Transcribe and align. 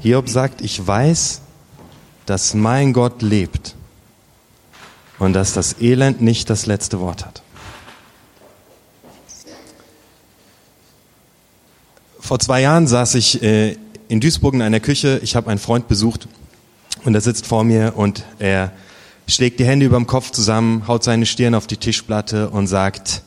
Hiob 0.00 0.28
sagt, 0.28 0.60
ich 0.60 0.86
weiß, 0.86 1.40
dass 2.26 2.54
mein 2.54 2.92
Gott 2.92 3.22
lebt 3.22 3.74
und 5.18 5.32
dass 5.32 5.52
das 5.52 5.80
Elend 5.80 6.20
nicht 6.20 6.50
das 6.50 6.66
letzte 6.66 7.00
Wort 7.00 7.24
hat. 7.24 7.42
Vor 12.20 12.38
zwei 12.38 12.60
Jahren 12.60 12.86
saß 12.86 13.14
ich 13.14 13.42
äh, 13.42 13.76
in 14.08 14.20
Duisburg 14.20 14.54
in 14.54 14.62
einer 14.62 14.80
Küche. 14.80 15.18
Ich 15.22 15.34
habe 15.34 15.50
einen 15.50 15.58
Freund 15.58 15.88
besucht 15.88 16.28
und 17.04 17.14
er 17.14 17.22
sitzt 17.22 17.46
vor 17.46 17.64
mir 17.64 17.94
und 17.96 18.24
er 18.38 18.72
schlägt 19.26 19.60
die 19.60 19.64
Hände 19.64 19.86
über 19.86 19.96
dem 19.96 20.06
Kopf 20.06 20.30
zusammen, 20.30 20.86
haut 20.86 21.04
seine 21.04 21.26
Stirn 21.26 21.54
auf 21.54 21.66
die 21.66 21.76
Tischplatte 21.76 22.50
und 22.50 22.66
sagt, 22.66 23.22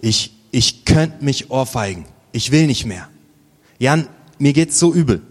ich, 0.00 0.32
ich 0.50 0.84
könnte 0.84 1.24
mich 1.24 1.50
ohrfeigen. 1.50 2.06
Ich 2.32 2.50
will 2.50 2.66
nicht 2.66 2.86
mehr. 2.86 3.08
Jan, 3.78 4.08
mir 4.38 4.52
geht's 4.52 4.78
so 4.78 4.92
übel. 4.92 5.22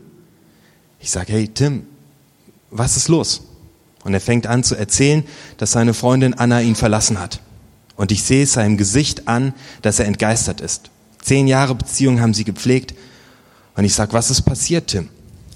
Ich 0.99 1.11
sage, 1.11 1.33
hey 1.33 1.47
Tim, 1.47 1.85
was 2.71 2.97
ist 2.97 3.07
los? 3.07 3.41
Und 4.03 4.13
er 4.13 4.21
fängt 4.21 4.47
an 4.47 4.63
zu 4.63 4.75
erzählen, 4.75 5.23
dass 5.57 5.71
seine 5.71 5.93
Freundin 5.93 6.33
Anna 6.33 6.61
ihn 6.61 6.75
verlassen 6.75 7.19
hat. 7.19 7.41
Und 7.95 8.11
ich 8.11 8.23
sehe 8.23 8.43
es 8.43 8.53
seinem 8.53 8.77
Gesicht 8.77 9.27
an, 9.27 9.53
dass 9.81 9.99
er 9.99 10.05
entgeistert 10.05 10.61
ist. 10.61 10.89
Zehn 11.21 11.47
Jahre 11.47 11.75
Beziehung 11.75 12.21
haben 12.21 12.33
sie 12.33 12.45
gepflegt. 12.45 12.93
Und 13.75 13.83
ich 13.83 13.93
sage, 13.93 14.13
was 14.13 14.31
ist 14.31 14.43
passiert, 14.43 14.87
Tim? 14.87 15.09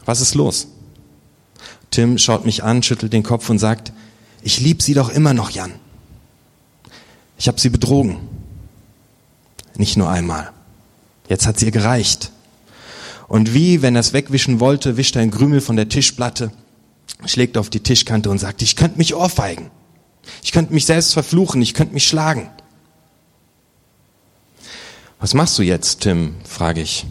Was 0.06 0.20
ist 0.20 0.36
los? 0.36 0.68
Tim 1.90 2.18
schaut 2.18 2.46
mich 2.46 2.64
an, 2.64 2.84
schüttelt 2.84 3.14
den 3.14 3.24
Kopf 3.24 3.50
und 3.50 3.60
sagt, 3.60 3.94
ich 4.42 4.60
lieb 4.60 4.82
sie 4.82 4.94
doch 4.94 5.10
immer 5.10 5.34
noch, 5.34 5.52
Jan. 5.52 5.72
Ich 7.38 7.48
habe 7.48 7.60
sie 7.60 7.70
betrogen. 7.70 8.18
Nicht 9.78 9.96
nur 9.96 10.10
einmal. 10.10 10.52
Jetzt 11.30 11.48
hat 11.48 11.60
sie 11.60 11.66
ihr 11.66 11.72
gereicht. 11.72 12.32
Und 13.34 13.56
wie, 13.56 13.82
wenn 13.82 13.96
er 13.96 14.02
es 14.02 14.14
wegwischen 14.14 14.60
wollte, 14.60 14.96
wischt 14.96 15.16
er 15.16 15.24
ein 15.24 15.32
Krümel 15.32 15.60
von 15.60 15.76
der 15.76 15.90
Tischplatte, 15.90 16.52
schlägt 17.26 17.58
auf 17.58 17.72
die 17.72 17.80
Tischkante 17.80 18.30
und 18.30 18.38
sagt, 18.38 18.62
ich 18.62 18.76
könnte 18.76 19.00
mich 19.00 19.16
ohrfeigen. 19.16 19.72
Ich 20.44 20.52
könnte 20.52 20.72
mich 20.72 20.86
selbst 20.86 21.14
verfluchen, 21.14 21.60
ich 21.60 21.74
könnte 21.74 21.96
mich 21.96 22.08
schlagen. 22.08 22.52
Was 25.20 25.34
machst 25.34 25.58
du 25.58 25.64
jetzt, 25.64 26.02
Tim? 26.02 26.36
frage 26.48 26.82
ich. 26.82 27.08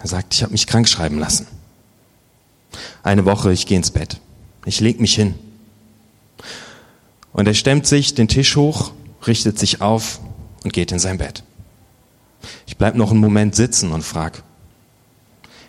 Er 0.00 0.08
sagt, 0.08 0.34
ich 0.34 0.42
habe 0.42 0.52
mich 0.52 0.66
krank 0.66 0.86
schreiben 0.86 1.18
lassen. 1.18 1.46
Eine 3.02 3.24
Woche, 3.24 3.50
ich 3.50 3.64
gehe 3.64 3.78
ins 3.78 3.90
Bett. 3.90 4.20
Ich 4.66 4.80
leg 4.80 5.00
mich 5.00 5.14
hin. 5.14 5.34
Und 7.32 7.48
er 7.48 7.54
stemmt 7.54 7.86
sich 7.86 8.12
den 8.12 8.28
Tisch 8.28 8.54
hoch, 8.54 8.92
richtet 9.26 9.58
sich 9.58 9.80
auf 9.80 10.20
und 10.62 10.74
geht 10.74 10.92
in 10.92 10.98
sein 10.98 11.16
Bett. 11.16 11.42
Ich 12.66 12.76
bleib 12.76 12.96
noch 12.96 13.12
einen 13.12 13.20
Moment 13.20 13.54
sitzen 13.54 13.92
und 13.92 14.02
frag, 14.02 14.42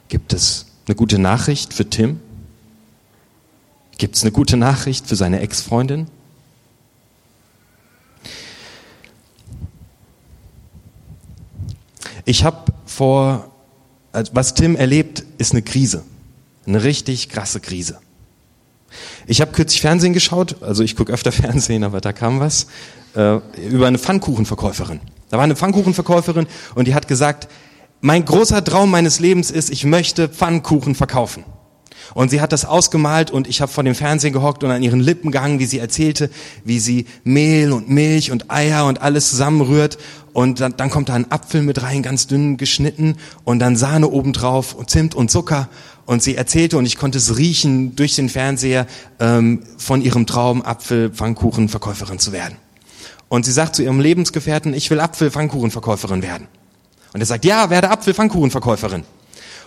gibt 0.09 0.33
es 0.33 0.65
eine 0.87 0.95
gute 0.95 1.19
Nachricht 1.19 1.73
für 1.73 1.89
Tim? 1.89 2.19
Gibt 3.97 4.15
es 4.15 4.23
eine 4.23 4.31
gute 4.31 4.57
Nachricht 4.57 5.07
für 5.07 5.15
seine 5.15 5.39
Ex-Freundin? 5.39 6.07
Ich 12.25 12.43
habe 12.43 12.73
vor, 12.85 13.51
also 14.11 14.31
was 14.35 14.53
Tim 14.53 14.75
erlebt, 14.75 15.23
ist 15.37 15.51
eine 15.51 15.61
Krise. 15.61 16.03
Eine 16.65 16.83
richtig 16.83 17.29
krasse 17.29 17.59
Krise. 17.59 17.99
Ich 19.27 19.41
habe 19.41 19.51
kürzlich 19.51 19.81
Fernsehen 19.81 20.13
geschaut, 20.13 20.61
also 20.61 20.83
ich 20.83 20.95
gucke 20.95 21.11
öfter 21.13 21.31
Fernsehen, 21.31 21.83
aber 21.83 22.01
da 22.01 22.13
kam 22.13 22.39
was, 22.39 22.67
äh, 23.15 23.37
über 23.67 23.87
eine 23.87 23.99
Pfannkuchenverkäuferin. 23.99 24.99
Da 25.29 25.37
war 25.37 25.43
eine 25.43 25.55
Pfannkuchenverkäuferin 25.55 26.47
und 26.75 26.87
die 26.87 26.95
hat 26.95 27.07
gesagt, 27.07 27.47
mein 28.01 28.25
großer 28.25 28.63
Traum 28.63 28.91
meines 28.91 29.19
Lebens 29.19 29.51
ist, 29.51 29.69
ich 29.69 29.83
möchte 29.83 30.29
Pfannkuchen 30.29 30.95
verkaufen. 30.95 31.43
Und 32.13 32.29
sie 32.29 32.41
hat 32.41 32.51
das 32.51 32.65
ausgemalt 32.65 33.29
und 33.29 33.47
ich 33.47 33.61
habe 33.61 33.71
vor 33.71 33.83
dem 33.83 33.93
Fernsehen 33.93 34.33
gehockt 34.33 34.63
und 34.63 34.71
an 34.71 34.81
ihren 34.81 34.99
Lippen 34.99 35.31
gehangen, 35.31 35.59
wie 35.59 35.65
sie 35.65 35.79
erzählte, 35.79 36.29
wie 36.63 36.79
sie 36.79 37.05
Mehl 37.23 37.71
und 37.71 37.89
Milch 37.89 38.31
und 38.31 38.49
Eier 38.49 38.85
und 38.85 39.01
alles 39.01 39.29
zusammenrührt. 39.29 39.97
Und 40.33 40.59
dann, 40.59 40.75
dann 40.77 40.89
kommt 40.89 41.09
da 41.09 41.13
ein 41.13 41.31
Apfel 41.31 41.61
mit 41.61 41.81
rein, 41.83 42.01
ganz 42.01 42.27
dünn 42.27 42.57
geschnitten 42.57 43.17
und 43.43 43.59
dann 43.59 43.75
Sahne 43.75 44.09
obendrauf 44.09 44.73
und 44.73 44.89
Zimt 44.89 45.13
und 45.13 45.29
Zucker. 45.29 45.69
Und 46.05 46.23
sie 46.23 46.35
erzählte 46.35 46.77
und 46.77 46.85
ich 46.85 46.97
konnte 46.97 47.19
es 47.19 47.37
riechen 47.37 47.95
durch 47.95 48.15
den 48.15 48.29
Fernseher 48.29 48.87
ähm, 49.19 49.61
von 49.77 50.01
ihrem 50.01 50.25
Traum, 50.25 50.63
Apfel-Pfannkuchenverkäuferin 50.63 52.17
zu 52.17 52.31
werden. 52.31 52.57
Und 53.27 53.45
sie 53.45 53.51
sagt 53.51 53.75
zu 53.75 53.83
ihrem 53.83 53.99
Lebensgefährten, 53.99 54.73
ich 54.73 54.89
will 54.89 54.99
Apfel-Pfannkuchenverkäuferin 54.99 56.23
werden. 56.23 56.47
Und 57.13 57.19
er 57.19 57.25
sagt, 57.25 57.45
ja, 57.45 57.69
werde 57.69 57.89
Apfel-Pfannkuchenverkäuferin. 57.89 59.03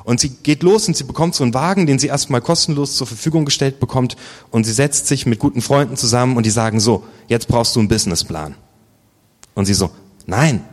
Und 0.05 0.21
sie 0.21 0.31
geht 0.31 0.63
los 0.63 0.89
und 0.89 0.97
sie 0.97 1.05
bekommt 1.05 1.35
so 1.35 1.45
einen 1.45 1.55
Wagen, 1.55 1.87
den 1.87 1.99
sie 1.99 2.09
erstmal 2.09 2.41
kostenlos 2.41 2.97
zur 2.97 3.07
Verfügung 3.07 3.45
gestellt 3.45 3.79
bekommt. 3.79 4.17
Und 4.51 4.65
sie 4.65 4.73
setzt 4.73 5.07
sich 5.07 5.27
mit 5.27 5.39
guten 5.39 5.63
Freunden 5.63 5.97
zusammen 5.97 6.37
und 6.37 6.45
die 6.45 6.51
sagen 6.51 6.81
so, 6.81 7.05
jetzt 7.29 7.49
brauchst 7.49 7.77
du 7.77 7.81
einen 7.81 7.89
Businessplan. 7.89 8.55
Und 9.55 9.67
sie 9.67 9.75
so, 9.75 9.91
nein. 10.27 10.65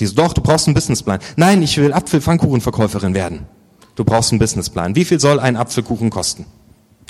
Die 0.00 0.06
so, 0.06 0.14
doch, 0.14 0.32
du 0.32 0.40
brauchst 0.42 0.66
einen 0.66 0.74
Businessplan. 0.74 1.20
Nein, 1.36 1.62
ich 1.62 1.76
will 1.78 1.92
Apfel-Pfannkuchenverkäuferin 1.92 3.14
werden. 3.14 3.46
Du 3.94 4.04
brauchst 4.04 4.32
einen 4.32 4.40
Businessplan. 4.40 4.96
Wie 4.96 5.04
viel 5.04 5.20
soll 5.20 5.38
ein 5.38 5.56
Apfelkuchen 5.56 6.10
kosten? 6.10 6.46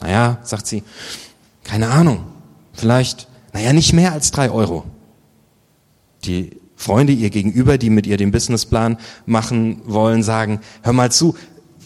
Naja, 0.00 0.38
sagt 0.42 0.66
sie, 0.66 0.82
keine 1.62 1.88
Ahnung. 1.88 2.24
Vielleicht, 2.72 3.28
naja, 3.52 3.72
nicht 3.72 3.92
mehr 3.92 4.12
als 4.12 4.30
drei 4.30 4.50
Euro. 4.50 4.84
Die 6.24 6.60
Freunde 6.76 7.12
ihr 7.12 7.30
gegenüber, 7.30 7.78
die 7.78 7.90
mit 7.90 8.06
ihr 8.06 8.16
den 8.16 8.30
Businessplan 8.30 8.98
machen 9.26 9.80
wollen, 9.84 10.22
sagen, 10.22 10.60
hör 10.82 10.92
mal 10.92 11.12
zu, 11.12 11.36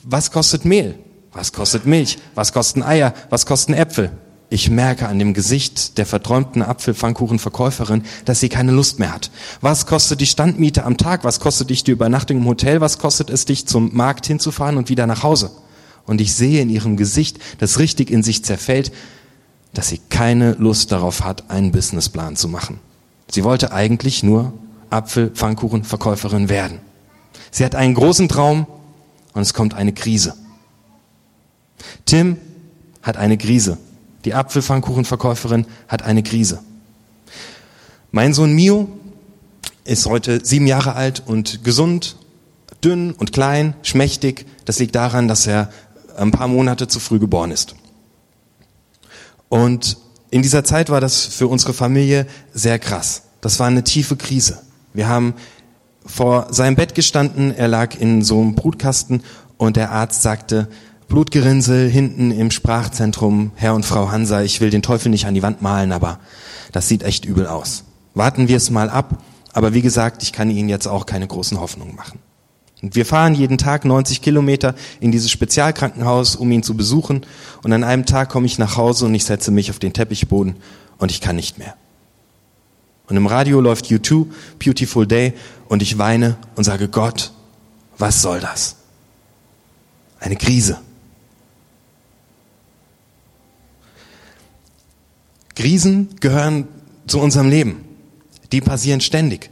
was 0.04 0.30
kostet 0.30 0.64
Mehl? 0.64 0.94
Was 1.32 1.52
kostet 1.52 1.86
Milch? 1.86 2.18
Was 2.34 2.52
kosten 2.52 2.82
Eier? 2.82 3.14
Was 3.30 3.46
kosten 3.46 3.74
Äpfel? 3.74 4.10
Ich 4.50 4.70
merke 4.70 5.06
an 5.08 5.18
dem 5.18 5.34
Gesicht 5.34 5.98
der 5.98 6.06
verträumten 6.06 6.62
Apfelpfannkuchenverkäuferin, 6.62 8.02
dass 8.24 8.40
sie 8.40 8.48
keine 8.48 8.72
Lust 8.72 8.98
mehr 8.98 9.12
hat. 9.12 9.30
Was 9.60 9.84
kostet 9.84 10.22
die 10.22 10.26
Standmiete 10.26 10.84
am 10.84 10.96
Tag? 10.96 11.22
Was 11.22 11.38
kostet 11.38 11.68
dich 11.68 11.84
die 11.84 11.90
Übernachtung 11.90 12.38
im 12.38 12.46
Hotel? 12.46 12.80
Was 12.80 12.98
kostet 12.98 13.28
es 13.28 13.44
dich 13.44 13.66
zum 13.66 13.94
Markt 13.94 14.26
hinzufahren 14.26 14.78
und 14.78 14.88
wieder 14.88 15.06
nach 15.06 15.22
Hause? 15.22 15.50
Und 16.06 16.22
ich 16.22 16.34
sehe 16.34 16.62
in 16.62 16.70
ihrem 16.70 16.96
Gesicht, 16.96 17.38
das 17.58 17.78
richtig 17.78 18.10
in 18.10 18.22
sich 18.22 18.42
zerfällt, 18.42 18.90
dass 19.74 19.88
sie 19.88 20.00
keine 20.08 20.52
Lust 20.52 20.90
darauf 20.92 21.22
hat, 21.24 21.50
einen 21.50 21.70
Businessplan 21.70 22.34
zu 22.34 22.48
machen. 22.48 22.80
Sie 23.30 23.44
wollte 23.44 23.72
eigentlich 23.72 24.22
nur 24.22 24.54
Apfelpfannkuchenverkäuferin 24.90 26.48
werden. 26.48 26.80
Sie 27.50 27.64
hat 27.64 27.74
einen 27.74 27.94
großen 27.94 28.28
Traum 28.28 28.66
und 29.32 29.42
es 29.42 29.54
kommt 29.54 29.74
eine 29.74 29.92
Krise. 29.92 30.34
Tim 32.04 32.38
hat 33.02 33.16
eine 33.16 33.38
Krise. 33.38 33.78
Die 34.24 34.34
Apfelpfannkuchenverkäuferin 34.34 35.66
hat 35.86 36.02
eine 36.02 36.22
Krise. 36.22 36.60
Mein 38.10 38.34
Sohn 38.34 38.52
Mio 38.54 38.88
ist 39.84 40.06
heute 40.06 40.44
sieben 40.44 40.66
Jahre 40.66 40.94
alt 40.94 41.22
und 41.24 41.64
gesund, 41.64 42.16
dünn 42.84 43.12
und 43.12 43.32
klein, 43.32 43.74
schmächtig. 43.82 44.46
Das 44.64 44.78
liegt 44.78 44.94
daran, 44.94 45.28
dass 45.28 45.46
er 45.46 45.70
ein 46.16 46.30
paar 46.30 46.48
Monate 46.48 46.88
zu 46.88 47.00
früh 47.00 47.18
geboren 47.18 47.50
ist. 47.50 47.74
Und 49.48 49.96
in 50.30 50.42
dieser 50.42 50.64
Zeit 50.64 50.90
war 50.90 51.00
das 51.00 51.24
für 51.24 51.46
unsere 51.46 51.72
Familie 51.72 52.26
sehr 52.52 52.78
krass. 52.78 53.22
Das 53.40 53.58
war 53.60 53.66
eine 53.66 53.84
tiefe 53.84 54.16
Krise. 54.16 54.60
Wir 54.92 55.08
haben 55.08 55.34
vor 56.04 56.46
seinem 56.50 56.76
Bett 56.76 56.94
gestanden, 56.94 57.54
er 57.54 57.68
lag 57.68 57.98
in 57.98 58.22
so 58.22 58.40
einem 58.40 58.54
Brutkasten 58.54 59.22
und 59.56 59.76
der 59.76 59.92
Arzt 59.92 60.22
sagte, 60.22 60.68
Blutgerinnsel 61.08 61.88
hinten 61.88 62.30
im 62.30 62.50
Sprachzentrum, 62.50 63.52
Herr 63.56 63.74
und 63.74 63.84
Frau 63.84 64.10
Hansa, 64.10 64.42
ich 64.42 64.60
will 64.60 64.70
den 64.70 64.82
Teufel 64.82 65.10
nicht 65.10 65.26
an 65.26 65.34
die 65.34 65.42
Wand 65.42 65.62
malen, 65.62 65.92
aber 65.92 66.18
das 66.72 66.88
sieht 66.88 67.02
echt 67.02 67.24
übel 67.24 67.46
aus. 67.46 67.84
Warten 68.14 68.48
wir 68.48 68.56
es 68.56 68.70
mal 68.70 68.90
ab, 68.90 69.22
aber 69.52 69.74
wie 69.74 69.82
gesagt, 69.82 70.22
ich 70.22 70.32
kann 70.32 70.50
Ihnen 70.50 70.68
jetzt 70.68 70.86
auch 70.86 71.06
keine 71.06 71.26
großen 71.26 71.60
Hoffnungen 71.60 71.96
machen. 71.96 72.18
Und 72.82 72.94
wir 72.94 73.06
fahren 73.06 73.34
jeden 73.34 73.58
Tag 73.58 73.84
90 73.84 74.22
Kilometer 74.22 74.74
in 75.00 75.10
dieses 75.10 75.30
Spezialkrankenhaus, 75.30 76.36
um 76.36 76.50
ihn 76.52 76.62
zu 76.62 76.76
besuchen. 76.76 77.26
Und 77.64 77.72
an 77.72 77.82
einem 77.82 78.06
Tag 78.06 78.28
komme 78.28 78.46
ich 78.46 78.58
nach 78.58 78.76
Hause 78.76 79.06
und 79.06 79.14
ich 79.14 79.24
setze 79.24 79.50
mich 79.50 79.70
auf 79.70 79.78
den 79.78 79.92
Teppichboden 79.92 80.56
und 80.98 81.10
ich 81.10 81.20
kann 81.20 81.36
nicht 81.36 81.58
mehr. 81.58 81.74
Und 83.08 83.16
im 83.16 83.26
Radio 83.26 83.60
läuft 83.60 83.86
U2, 83.86 84.26
Beautiful 84.58 85.06
Day, 85.06 85.32
und 85.68 85.82
ich 85.82 85.98
weine 85.98 86.36
und 86.56 86.64
sage, 86.64 86.88
Gott, 86.88 87.32
was 87.96 88.22
soll 88.22 88.40
das? 88.40 88.76
Eine 90.20 90.36
Krise. 90.36 90.78
Krisen 95.54 96.16
gehören 96.20 96.68
zu 97.06 97.20
unserem 97.20 97.48
Leben. 97.48 97.84
Die 98.52 98.60
passieren 98.60 99.00
ständig. 99.00 99.50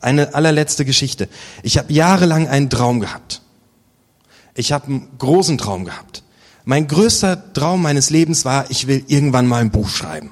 Eine 0.00 0.34
allerletzte 0.34 0.84
Geschichte. 0.84 1.28
Ich 1.62 1.78
habe 1.78 1.92
jahrelang 1.92 2.48
einen 2.48 2.70
Traum 2.70 3.00
gehabt. 3.00 3.42
Ich 4.54 4.72
habe 4.72 4.86
einen 4.86 5.08
großen 5.18 5.58
Traum 5.58 5.84
gehabt. 5.84 6.22
Mein 6.64 6.86
größter 6.86 7.52
Traum 7.52 7.82
meines 7.82 8.10
Lebens 8.10 8.44
war, 8.44 8.70
ich 8.70 8.86
will 8.86 9.04
irgendwann 9.08 9.46
mal 9.46 9.60
ein 9.60 9.70
Buch 9.70 9.88
schreiben. 9.88 10.30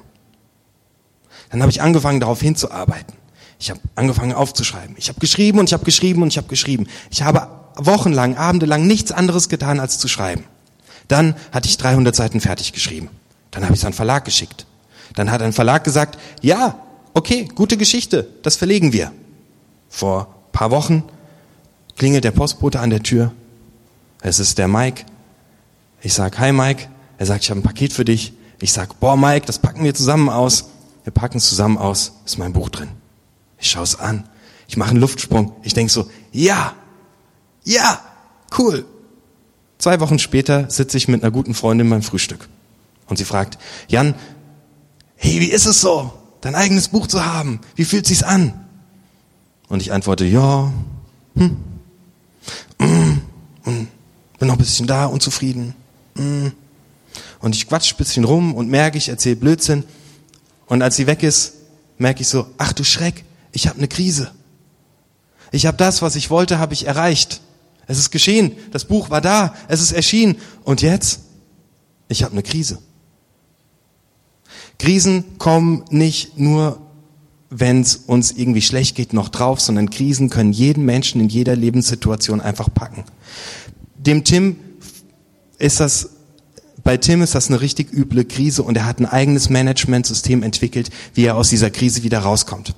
Dann 1.53 1.61
habe 1.61 1.71
ich 1.71 1.83
angefangen, 1.83 2.19
darauf 2.19 2.41
hinzuarbeiten. 2.41 3.13
Ich 3.59 3.69
habe 3.69 3.79
angefangen 3.93 4.33
aufzuschreiben. 4.33 4.95
Ich 4.97 5.07
habe 5.07 5.19
geschrieben 5.19 5.59
und 5.59 5.65
ich 5.69 5.73
habe 5.73 5.85
geschrieben 5.85 6.23
und 6.23 6.29
ich 6.29 6.37
habe 6.37 6.47
geschrieben. 6.47 6.87
Ich 7.11 7.21
habe 7.21 7.47
wochenlang, 7.75 8.35
abendelang 8.37 8.87
nichts 8.87 9.11
anderes 9.11 9.49
getan, 9.49 9.79
als 9.79 9.99
zu 9.99 10.07
schreiben. 10.07 10.45
Dann 11.07 11.35
hatte 11.51 11.69
ich 11.69 11.77
300 11.77 12.15
Seiten 12.15 12.41
fertig 12.41 12.73
geschrieben. 12.73 13.09
Dann 13.51 13.63
habe 13.65 13.75
ich 13.75 13.81
es 13.81 13.85
an 13.85 13.91
den 13.91 13.97
Verlag 13.97 14.25
geschickt. 14.25 14.65
Dann 15.15 15.29
hat 15.29 15.43
ein 15.43 15.53
Verlag 15.53 15.83
gesagt, 15.83 16.17
ja, 16.41 16.79
okay, 17.13 17.47
gute 17.53 17.77
Geschichte, 17.77 18.27
das 18.41 18.55
verlegen 18.55 18.91
wir. 18.91 19.11
Vor 19.89 20.33
paar 20.53 20.71
Wochen 20.71 21.03
klingelt 21.97 22.23
der 22.23 22.31
Postbote 22.31 22.79
an 22.79 22.89
der 22.89 23.03
Tür. 23.03 23.31
Es 24.21 24.39
ist 24.39 24.57
der 24.57 24.67
Mike. 24.67 25.03
Ich 26.01 26.15
sag, 26.15 26.39
hi 26.39 26.51
Mike. 26.51 26.87
Er 27.19 27.27
sagt, 27.27 27.43
ich 27.43 27.51
habe 27.51 27.59
ein 27.59 27.63
Paket 27.63 27.93
für 27.93 28.05
dich. 28.05 28.33
Ich 28.59 28.73
sag, 28.73 28.99
boah 28.99 29.15
Mike, 29.15 29.45
das 29.45 29.59
packen 29.59 29.83
wir 29.83 29.93
zusammen 29.93 30.29
aus. 30.29 30.72
Wir 31.03 31.11
packen 31.13 31.37
es 31.37 31.49
zusammen 31.49 31.77
aus. 31.77 32.13
Ist 32.25 32.37
mein 32.37 32.53
Buch 32.53 32.69
drin. 32.69 32.89
Ich 33.57 33.69
schaue 33.69 33.83
es 33.83 33.99
an. 33.99 34.27
Ich 34.67 34.77
mache 34.77 34.91
einen 34.91 34.99
Luftsprung. 34.99 35.53
Ich 35.63 35.73
denk 35.73 35.89
so, 35.89 36.09
ja, 36.31 36.73
ja, 37.63 38.01
cool. 38.57 38.85
Zwei 39.77 39.99
Wochen 39.99 40.19
später 40.19 40.69
sitze 40.69 40.97
ich 40.97 41.07
mit 41.07 41.23
einer 41.23 41.31
guten 41.31 41.53
Freundin 41.53 41.89
beim 41.89 42.01
Frühstück. 42.01 42.47
Und 43.07 43.17
sie 43.17 43.25
fragt, 43.25 43.57
Jan, 43.87 44.15
hey, 45.15 45.39
wie 45.39 45.51
ist 45.51 45.65
es 45.65 45.81
so, 45.81 46.13
dein 46.41 46.55
eigenes 46.55 46.87
Buch 46.87 47.07
zu 47.07 47.25
haben? 47.25 47.59
Wie 47.75 47.85
fühlt 47.85 48.07
sich's 48.07 48.23
an? 48.23 48.53
Und 49.67 49.81
ich 49.81 49.91
antworte, 49.91 50.25
ja, 50.25 50.71
hm, 51.35 51.57
mm, 52.79 53.21
und 53.65 53.87
bin 54.39 54.47
noch 54.47 54.55
ein 54.55 54.59
bisschen 54.59 54.87
da, 54.87 55.05
unzufrieden. 55.05 55.73
Mm. 56.15 56.47
Und 57.39 57.55
ich 57.55 57.67
quatsch 57.67 57.93
ein 57.93 57.97
bisschen 57.97 58.23
rum 58.23 58.53
und 58.53 58.69
merke, 58.69 58.97
ich 58.97 59.09
erzähle 59.09 59.35
Blödsinn. 59.35 59.83
Und 60.73 60.81
als 60.81 60.95
sie 60.95 61.05
weg 61.05 61.21
ist, 61.21 61.53
merke 61.99 62.21
ich 62.21 62.27
so, 62.27 62.47
ach 62.57 62.73
du 62.73 62.83
Schreck, 62.83 63.25
ich 63.51 63.67
habe 63.67 63.77
eine 63.77 63.87
Krise. 63.87 64.31
Ich 65.51 65.67
habe 65.67 65.77
das, 65.77 66.01
was 66.01 66.15
ich 66.15 66.31
wollte, 66.31 66.57
habe 66.57 66.73
ich 66.73 66.87
erreicht. 66.87 67.41
Es 67.85 67.99
ist 67.99 68.09
geschehen. 68.09 68.53
Das 68.71 68.85
Buch 68.85 69.11
war 69.11 69.21
da. 69.21 69.53
Es 69.67 69.81
ist 69.81 69.91
erschienen. 69.91 70.35
Und 70.63 70.81
jetzt? 70.81 71.19
Ich 72.07 72.23
habe 72.23 72.31
eine 72.31 72.41
Krise. 72.41 72.79
Krisen 74.79 75.37
kommen 75.37 75.85
nicht 75.91 76.39
nur, 76.39 76.81
wenn 77.51 77.81
es 77.81 77.95
uns 77.95 78.31
irgendwie 78.31 78.63
schlecht 78.63 78.95
geht, 78.95 79.13
noch 79.13 79.29
drauf, 79.29 79.61
sondern 79.61 79.91
Krisen 79.91 80.31
können 80.31 80.53
jeden 80.53 80.85
Menschen 80.85 81.21
in 81.21 81.29
jeder 81.29 81.55
Lebenssituation 81.55 82.41
einfach 82.41 82.73
packen. 82.73 83.03
Dem 83.95 84.23
Tim 84.23 84.55
ist 85.59 85.79
das 85.79 86.12
bei 86.83 86.97
Tim 86.97 87.21
ist 87.21 87.33
das 87.33 87.47
eine 87.47 87.61
richtig 87.61 87.93
üble 87.93 88.25
Krise 88.25 88.61
und 88.63 88.75
er 88.75 88.85
hat 88.85 88.99
ein 88.99 89.05
eigenes 89.05 89.49
Managementsystem 89.49 90.43
entwickelt, 90.43 90.89
wie 91.13 91.25
er 91.25 91.37
aus 91.37 91.49
dieser 91.49 91.71
Krise 91.71 92.03
wieder 92.03 92.19
rauskommt. 92.19 92.75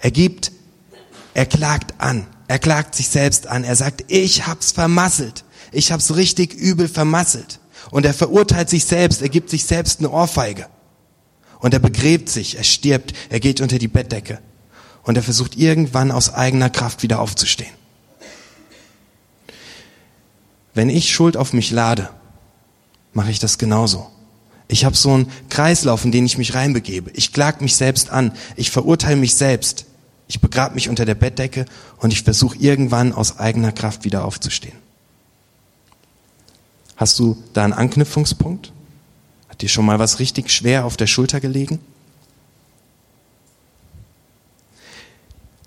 Er 0.00 0.10
gibt, 0.10 0.52
er 1.34 1.44
klagt 1.44 2.00
an, 2.00 2.26
er 2.46 2.58
klagt 2.58 2.94
sich 2.94 3.08
selbst 3.08 3.46
an, 3.46 3.64
er 3.64 3.76
sagt, 3.76 4.04
ich 4.08 4.46
hab's 4.46 4.72
vermasselt, 4.72 5.44
ich 5.72 5.92
hab's 5.92 6.16
richtig 6.16 6.54
übel 6.54 6.88
vermasselt. 6.88 7.60
Und 7.90 8.06
er 8.06 8.14
verurteilt 8.14 8.70
sich 8.70 8.84
selbst, 8.84 9.22
er 9.22 9.28
gibt 9.28 9.50
sich 9.50 9.64
selbst 9.64 10.00
eine 10.00 10.10
Ohrfeige. 10.10 10.66
Und 11.60 11.74
er 11.74 11.80
begräbt 11.80 12.28
sich, 12.28 12.56
er 12.56 12.64
stirbt, 12.64 13.12
er 13.28 13.40
geht 13.40 13.60
unter 13.60 13.78
die 13.78 13.88
Bettdecke. 13.88 14.38
Und 15.02 15.16
er 15.16 15.22
versucht 15.22 15.56
irgendwann 15.56 16.10
aus 16.10 16.32
eigener 16.32 16.70
Kraft 16.70 17.02
wieder 17.02 17.20
aufzustehen. 17.20 17.72
Wenn 20.74 20.90
ich 20.90 21.12
Schuld 21.12 21.36
auf 21.36 21.52
mich 21.52 21.70
lade, 21.70 22.10
mache 23.18 23.32
ich 23.32 23.40
das 23.40 23.58
genauso. 23.58 24.06
Ich 24.68 24.84
habe 24.84 24.96
so 24.96 25.12
einen 25.12 25.32
Kreislauf, 25.48 26.04
in 26.04 26.12
den 26.12 26.24
ich 26.24 26.38
mich 26.38 26.54
reinbegebe. 26.54 27.10
Ich 27.14 27.32
klag 27.32 27.60
mich 27.60 27.74
selbst 27.74 28.10
an, 28.10 28.32
ich 28.54 28.70
verurteile 28.70 29.16
mich 29.16 29.34
selbst, 29.34 29.86
ich 30.28 30.40
begrab 30.40 30.76
mich 30.76 30.88
unter 30.88 31.04
der 31.04 31.16
Bettdecke 31.16 31.64
und 31.96 32.12
ich 32.12 32.22
versuche 32.22 32.56
irgendwann 32.58 33.12
aus 33.12 33.40
eigener 33.40 33.72
Kraft 33.72 34.04
wieder 34.04 34.24
aufzustehen. 34.24 34.76
Hast 36.96 37.18
du 37.18 37.36
da 37.54 37.64
einen 37.64 37.72
Anknüpfungspunkt? 37.72 38.72
Hat 39.48 39.62
dir 39.62 39.68
schon 39.68 39.84
mal 39.84 39.98
was 39.98 40.20
richtig 40.20 40.50
schwer 40.50 40.84
auf 40.84 40.96
der 40.96 41.08
Schulter 41.08 41.40
gelegen? 41.40 41.80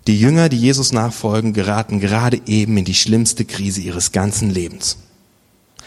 Die 0.06 0.18
Jünger, 0.18 0.48
die 0.48 0.58
Jesus 0.58 0.92
nachfolgen, 0.92 1.52
geraten 1.52 2.00
gerade 2.00 2.40
eben 2.46 2.78
in 2.78 2.86
die 2.86 2.94
schlimmste 2.94 3.44
Krise 3.44 3.82
ihres 3.82 4.10
ganzen 4.10 4.48
Lebens. 4.48 4.96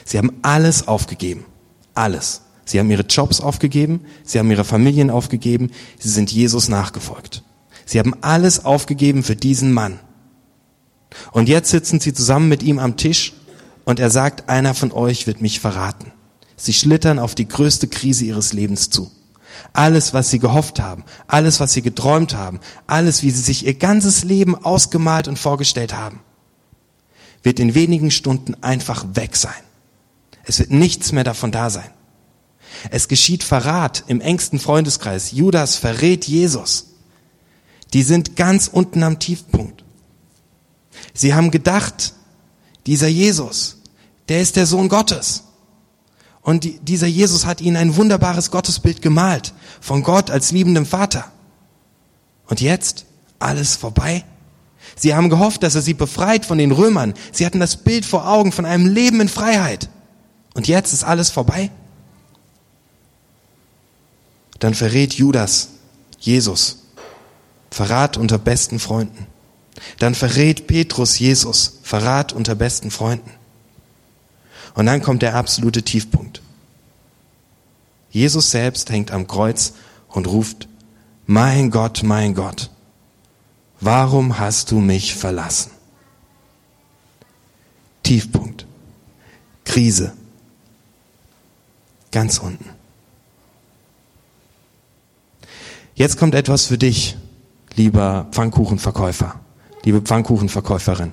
Sie 0.03 0.19
haben 0.19 0.31
alles 0.43 0.87
aufgegeben. 0.87 1.45
Alles. 1.95 2.41
Sie 2.65 2.79
haben 2.79 2.89
ihre 2.89 3.03
Jobs 3.03 3.41
aufgegeben, 3.41 4.01
sie 4.23 4.39
haben 4.39 4.49
ihre 4.49 4.63
Familien 4.63 5.09
aufgegeben, 5.09 5.71
sie 5.99 6.09
sind 6.09 6.31
Jesus 6.31 6.67
nachgefolgt. 6.67 7.43
Sie 7.85 7.99
haben 7.99 8.15
alles 8.21 8.65
aufgegeben 8.65 9.23
für 9.23 9.35
diesen 9.35 9.71
Mann. 9.71 9.99
Und 11.31 11.47
jetzt 11.47 11.69
sitzen 11.69 11.99
sie 11.99 12.13
zusammen 12.13 12.49
mit 12.49 12.63
ihm 12.63 12.79
am 12.79 12.97
Tisch 12.97 13.33
und 13.85 13.99
er 13.99 14.09
sagt, 14.09 14.49
einer 14.49 14.73
von 14.73 14.91
euch 14.91 15.27
wird 15.27 15.41
mich 15.41 15.59
verraten. 15.59 16.11
Sie 16.57 16.73
schlittern 16.73 17.19
auf 17.19 17.35
die 17.35 17.47
größte 17.47 17.87
Krise 17.87 18.25
ihres 18.25 18.53
Lebens 18.53 18.89
zu. 18.89 19.11
Alles, 19.71 20.13
was 20.13 20.31
sie 20.31 20.39
gehofft 20.39 20.79
haben, 20.79 21.03
alles, 21.27 21.59
was 21.59 21.73
sie 21.73 21.81
geträumt 21.81 22.35
haben, 22.35 22.59
alles, 22.87 23.23
wie 23.23 23.31
sie 23.31 23.41
sich 23.41 23.65
ihr 23.65 23.75
ganzes 23.75 24.23
Leben 24.23 24.55
ausgemalt 24.55 25.27
und 25.27 25.39
vorgestellt 25.39 25.95
haben, 25.95 26.19
wird 27.43 27.59
in 27.59 27.75
wenigen 27.75 28.11
Stunden 28.11 28.55
einfach 28.63 29.05
weg 29.13 29.35
sein. 29.35 29.53
Es 30.45 30.59
wird 30.59 30.71
nichts 30.71 31.11
mehr 31.11 31.23
davon 31.23 31.51
da 31.51 31.69
sein. 31.69 31.89
Es 32.91 33.07
geschieht 33.07 33.43
Verrat 33.43 34.03
im 34.07 34.21
engsten 34.21 34.59
Freundeskreis. 34.59 35.31
Judas 35.31 35.75
verrät 35.75 36.25
Jesus. 36.25 36.87
Die 37.93 38.03
sind 38.03 38.35
ganz 38.35 38.67
unten 38.67 39.03
am 39.03 39.19
Tiefpunkt. 39.19 39.83
Sie 41.13 41.33
haben 41.33 41.51
gedacht, 41.51 42.13
dieser 42.85 43.07
Jesus, 43.07 43.77
der 44.29 44.41
ist 44.41 44.55
der 44.55 44.65
Sohn 44.65 44.89
Gottes. 44.89 45.43
Und 46.41 46.63
die, 46.63 46.79
dieser 46.79 47.07
Jesus 47.07 47.45
hat 47.45 47.61
ihnen 47.61 47.77
ein 47.77 47.95
wunderbares 47.95 48.51
Gottesbild 48.51 49.01
gemalt, 49.01 49.53
von 49.81 50.03
Gott 50.03 50.29
als 50.29 50.51
liebendem 50.51 50.85
Vater. 50.85 51.31
Und 52.47 52.61
jetzt 52.61 53.05
alles 53.39 53.75
vorbei. 53.75 54.23
Sie 54.95 55.15
haben 55.15 55.29
gehofft, 55.29 55.63
dass 55.63 55.75
er 55.75 55.81
sie 55.81 55.95
befreit 55.95 56.45
von 56.45 56.59
den 56.59 56.71
Römern. 56.71 57.15
Sie 57.31 57.45
hatten 57.45 57.59
das 57.59 57.77
Bild 57.77 58.05
vor 58.05 58.27
Augen 58.27 58.51
von 58.51 58.65
einem 58.65 58.85
Leben 58.85 59.19
in 59.21 59.29
Freiheit. 59.29 59.89
Und 60.55 60.67
jetzt 60.67 60.93
ist 60.93 61.03
alles 61.03 61.29
vorbei. 61.29 61.69
Dann 64.57 64.73
verrät 64.73 65.13
Judas 65.13 65.69
Jesus. 66.19 66.79
Verrat 67.69 68.17
unter 68.17 68.39
besten 68.39 68.79
Freunden. 68.79 69.27
Dann 69.99 70.15
verrät 70.15 70.65
Petrus 70.65 71.19
Jesus. 71.19 71.79
Verrat 71.83 72.33
unter 72.33 72.55
besten 72.55 72.89
Freunden. 72.89 73.29
Und 74.73 74.87
dann 74.87 75.01
kommt 75.01 75.21
der 75.21 75.35
absolute 75.35 75.83
Tiefpunkt. 75.83 76.41
Jesus 78.09 78.51
selbst 78.51 78.89
hängt 78.89 79.11
am 79.11 79.27
Kreuz 79.27 79.73
und 80.07 80.27
ruft, 80.27 80.69
mein 81.25 81.69
Gott, 81.69 82.01
mein 82.03 82.33
Gott, 82.33 82.69
warum 83.81 84.39
hast 84.39 84.71
du 84.71 84.79
mich 84.79 85.15
verlassen? 85.15 85.71
Tiefpunkt. 88.03 88.65
Krise. 89.65 90.13
Ganz 92.15 92.37
unten. 92.37 92.69
Jetzt 95.95 96.15
kommt 96.17 96.33
etwas 96.33 96.65
für 96.65 96.77
dich, 96.77 97.17
lieber 97.75 98.27
Pfannkuchenverkäufer, 98.31 99.37
liebe 99.83 99.99
Pfannkuchenverkäuferin, 100.01 101.11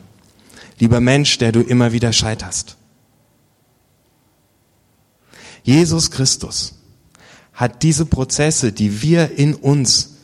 lieber 0.79 1.01
Mensch, 1.01 1.39
der 1.39 1.51
du 1.51 1.61
immer 1.61 1.91
wieder 1.91 2.13
scheiterst. 2.13 2.77
Jesus 5.65 6.13
Christus 6.13 6.75
hat 7.53 7.83
diese 7.83 8.07
Prozesse, 8.07 8.71
die 8.71 9.03
wir 9.03 9.37
in 9.37 9.57
uns 9.57 10.19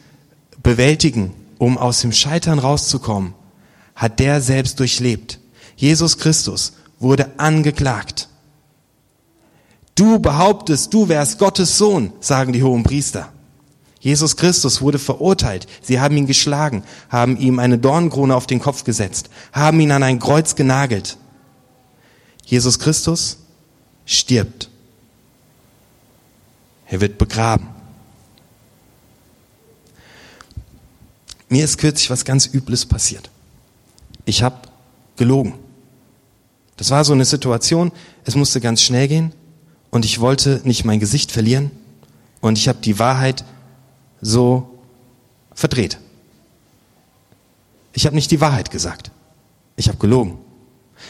bewältigen, 0.63 1.35
um 1.59 1.77
aus 1.77 2.03
dem 2.03 2.13
Scheitern 2.13 2.61
rauszukommen, 2.61 3.35
hat 3.97 4.21
der 4.21 4.41
selbst 4.41 4.79
durchlebt. 4.79 5.41
Jesus 5.75 6.19
Christus 6.19 6.75
wurde 7.01 7.37
angeklagt. 7.37 8.29
Du 9.99 10.21
behauptest, 10.21 10.95
du 10.95 11.09
wärst 11.09 11.41
Gottes 11.41 11.77
Sohn, 11.77 12.13
sagen 12.21 12.53
die 12.53 12.63
hohen 12.63 12.85
Priester. 12.85 13.33
Jesus 13.99 14.37
Christus 14.37 14.81
wurde 14.81 15.01
verurteilt. 15.01 15.67
Sie 15.83 15.99
haben 15.99 16.17
ihn 16.17 16.29
geschlagen, 16.29 16.85
haben 17.09 17.37
ihm 17.37 17.59
eine 17.59 17.79
Dornkrone 17.79 18.37
auf 18.37 18.47
den 18.47 18.61
Kopf 18.61 18.85
gesetzt, 18.85 19.29
haben 19.53 19.81
ihn 19.81 19.91
an 19.91 20.05
ein 20.05 20.21
Kreuz 20.21 20.55
genagelt. 20.55 21.17
Jesus 22.45 22.79
Christus 22.79 23.39
stirbt. 24.07 24.71
Er 26.87 27.01
wird 27.01 27.19
begraben. 27.19 27.67
Mir 31.49 31.65
ist 31.65 31.77
kürzlich 31.77 32.09
was 32.09 32.25
ganz 32.25 32.47
Übles 32.47 32.87
passiert. 32.87 33.31
Ich 34.27 34.45
habe 34.45 34.61
gelogen. 35.17 35.55
Das 36.77 36.93
war 36.93 37.05
so 37.05 37.15
eine 37.15 37.25
Situation, 37.25 37.91
es 38.25 38.37
musste 38.37 38.61
ganz 38.61 38.81
schnell 38.81 39.09
gehen 39.09 39.33
und 39.91 40.05
ich 40.05 40.21
wollte 40.21 40.61
nicht 40.65 40.85
mein 40.85 41.01
Gesicht 41.01 41.33
verlieren 41.33 41.71
und 42.41 42.59
ich 42.59 42.69
habe 42.69 42.79
die 42.81 42.99
Wahrheit 42.99 43.45
so 44.21 44.79
verdreht. 45.55 45.99
Ich 47.93 48.07
habe 48.07 48.15
nicht 48.15 48.31
die 48.31 48.41
Wahrheit 48.41 48.71
gesagt. 48.71 49.11
Ich 49.77 49.89
habe 49.89 49.99
gelogen. 49.99 50.39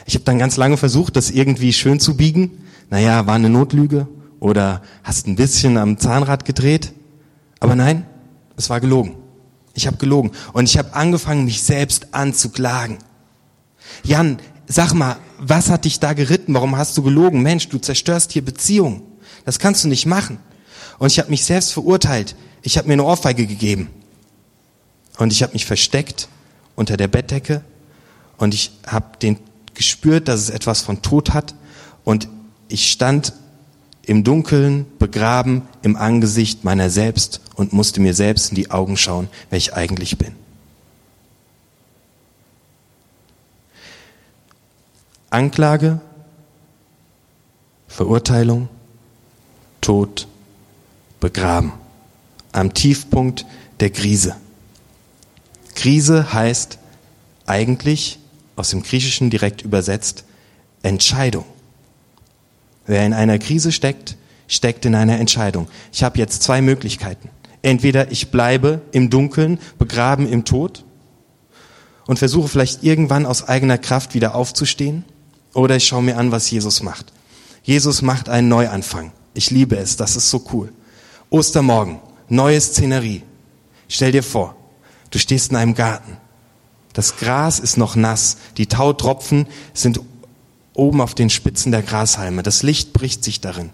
Ich 0.06 0.14
habe 0.14 0.24
dann 0.24 0.38
ganz 0.38 0.56
lange 0.56 0.76
versucht, 0.76 1.16
das 1.16 1.30
irgendwie 1.30 1.72
schön 1.72 2.00
zu 2.00 2.16
biegen, 2.16 2.64
naja, 2.90 3.26
war 3.26 3.34
eine 3.34 3.50
Notlüge 3.50 4.06
oder 4.40 4.82
hast 5.02 5.26
ein 5.26 5.36
bisschen 5.36 5.76
am 5.76 5.98
Zahnrad 5.98 6.44
gedreht. 6.44 6.92
Aber 7.60 7.74
nein, 7.74 8.06
es 8.56 8.70
war 8.70 8.80
gelogen. 8.80 9.16
Ich 9.74 9.86
habe 9.86 9.96
gelogen 9.96 10.32
und 10.52 10.64
ich 10.64 10.78
habe 10.78 10.94
angefangen, 10.94 11.44
mich 11.44 11.62
selbst 11.62 12.14
anzuklagen. 12.14 12.98
Jan, 14.02 14.38
sag 14.68 14.92
mal, 14.92 15.16
was 15.38 15.70
hat 15.70 15.84
dich 15.84 16.00
da 16.00 16.12
geritten? 16.12 16.54
Warum 16.54 16.76
hast 16.76 16.96
du 16.96 17.02
gelogen? 17.02 17.42
Mensch, 17.42 17.68
du 17.68 17.78
zerstörst 17.78 18.32
hier 18.32 18.44
Beziehungen. 18.44 19.02
Das 19.44 19.58
kannst 19.58 19.84
du 19.84 19.88
nicht 19.88 20.06
machen. 20.06 20.38
Und 20.98 21.08
ich 21.08 21.18
habe 21.18 21.30
mich 21.30 21.44
selbst 21.44 21.72
verurteilt. 21.72 22.36
Ich 22.62 22.76
habe 22.76 22.88
mir 22.88 22.94
eine 22.94 23.04
Ohrfeige 23.04 23.46
gegeben. 23.46 23.88
Und 25.16 25.32
ich 25.32 25.42
habe 25.42 25.52
mich 25.52 25.66
versteckt 25.66 26.28
unter 26.76 26.96
der 26.96 27.08
Bettdecke 27.08 27.62
und 28.36 28.54
ich 28.54 28.70
habe 28.86 29.18
den 29.20 29.38
gespürt, 29.74 30.28
dass 30.28 30.40
es 30.40 30.50
etwas 30.50 30.82
von 30.82 31.02
Tod 31.02 31.34
hat 31.34 31.54
und 32.04 32.28
ich 32.68 32.90
stand 32.90 33.32
im 34.02 34.22
Dunkeln, 34.24 34.86
begraben 34.98 35.62
im 35.82 35.96
Angesicht 35.96 36.64
meiner 36.64 36.88
selbst 36.88 37.40
und 37.56 37.72
musste 37.72 38.00
mir 38.00 38.14
selbst 38.14 38.50
in 38.50 38.54
die 38.54 38.70
Augen 38.70 38.96
schauen, 38.96 39.28
wer 39.50 39.58
ich 39.58 39.74
eigentlich 39.74 40.18
bin. 40.18 40.34
Anklage, 45.30 46.00
Verurteilung, 47.86 48.68
Tod, 49.82 50.26
begraben. 51.20 51.72
Am 52.52 52.72
Tiefpunkt 52.72 53.44
der 53.80 53.90
Krise. 53.90 54.36
Krise 55.74 56.32
heißt 56.32 56.78
eigentlich 57.44 58.18
aus 58.56 58.70
dem 58.70 58.82
Griechischen 58.82 59.28
direkt 59.28 59.62
übersetzt 59.62 60.24
Entscheidung. 60.82 61.44
Wer 62.86 63.04
in 63.04 63.12
einer 63.12 63.38
Krise 63.38 63.70
steckt, 63.70 64.16
steckt 64.46 64.86
in 64.86 64.94
einer 64.94 65.18
Entscheidung. 65.18 65.68
Ich 65.92 66.02
habe 66.02 66.18
jetzt 66.18 66.42
zwei 66.42 66.62
Möglichkeiten. 66.62 67.28
Entweder 67.60 68.10
ich 68.10 68.30
bleibe 68.30 68.80
im 68.92 69.10
Dunkeln, 69.10 69.58
begraben 69.78 70.26
im 70.26 70.46
Tod 70.46 70.84
und 72.06 72.18
versuche 72.18 72.48
vielleicht 72.48 72.82
irgendwann 72.82 73.26
aus 73.26 73.46
eigener 73.46 73.76
Kraft 73.76 74.14
wieder 74.14 74.34
aufzustehen, 74.34 75.04
oder 75.58 75.76
ich 75.76 75.86
schaue 75.86 76.02
mir 76.02 76.16
an, 76.16 76.30
was 76.30 76.50
Jesus 76.50 76.82
macht. 76.82 77.12
Jesus 77.62 78.00
macht 78.00 78.28
einen 78.28 78.48
Neuanfang. 78.48 79.12
Ich 79.34 79.50
liebe 79.50 79.76
es, 79.76 79.96
das 79.96 80.16
ist 80.16 80.30
so 80.30 80.44
cool. 80.52 80.72
Ostermorgen, 81.30 81.98
neue 82.28 82.60
Szenerie. 82.60 83.22
Stell 83.88 84.12
dir 84.12 84.22
vor, 84.22 84.56
du 85.10 85.18
stehst 85.18 85.50
in 85.50 85.56
einem 85.56 85.74
Garten. 85.74 86.16
Das 86.92 87.16
Gras 87.16 87.58
ist 87.58 87.76
noch 87.76 87.96
nass, 87.96 88.38
die 88.56 88.66
Tautropfen 88.66 89.46
sind 89.74 90.00
oben 90.74 91.00
auf 91.00 91.14
den 91.14 91.28
Spitzen 91.28 91.72
der 91.72 91.82
Grashalme. 91.82 92.42
Das 92.42 92.62
Licht 92.62 92.92
bricht 92.92 93.24
sich 93.24 93.40
darin. 93.40 93.70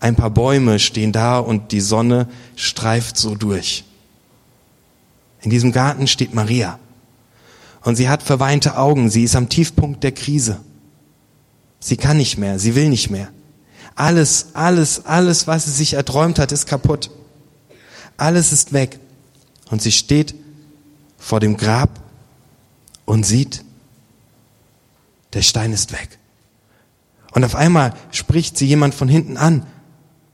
Ein 0.00 0.14
paar 0.16 0.30
Bäume 0.30 0.78
stehen 0.78 1.12
da 1.12 1.38
und 1.38 1.72
die 1.72 1.80
Sonne 1.80 2.28
streift 2.56 3.16
so 3.16 3.34
durch. 3.34 3.84
In 5.40 5.50
diesem 5.50 5.72
Garten 5.72 6.06
steht 6.06 6.34
Maria. 6.34 6.78
Und 7.82 7.96
sie 7.96 8.08
hat 8.08 8.22
verweinte 8.22 8.76
Augen. 8.76 9.10
Sie 9.10 9.24
ist 9.24 9.34
am 9.34 9.48
Tiefpunkt 9.48 10.04
der 10.04 10.12
Krise. 10.12 10.60
Sie 11.82 11.96
kann 11.96 12.16
nicht 12.16 12.38
mehr. 12.38 12.60
Sie 12.60 12.76
will 12.76 12.88
nicht 12.88 13.10
mehr. 13.10 13.28
Alles, 13.96 14.54
alles, 14.54 15.04
alles, 15.04 15.48
was 15.48 15.64
sie 15.64 15.72
sich 15.72 15.94
erträumt 15.94 16.38
hat, 16.38 16.52
ist 16.52 16.66
kaputt. 16.66 17.10
Alles 18.16 18.52
ist 18.52 18.72
weg. 18.72 19.00
Und 19.68 19.82
sie 19.82 19.90
steht 19.90 20.36
vor 21.18 21.40
dem 21.40 21.56
Grab 21.56 22.00
und 23.04 23.26
sieht, 23.26 23.64
der 25.32 25.42
Stein 25.42 25.72
ist 25.72 25.92
weg. 25.92 26.18
Und 27.32 27.42
auf 27.42 27.56
einmal 27.56 27.94
spricht 28.12 28.56
sie 28.56 28.66
jemand 28.66 28.94
von 28.94 29.08
hinten 29.08 29.36
an. 29.36 29.66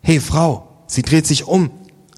Hey 0.02 0.20
Frau, 0.20 0.68
sie 0.86 1.02
dreht 1.02 1.26
sich 1.26 1.44
um 1.44 1.70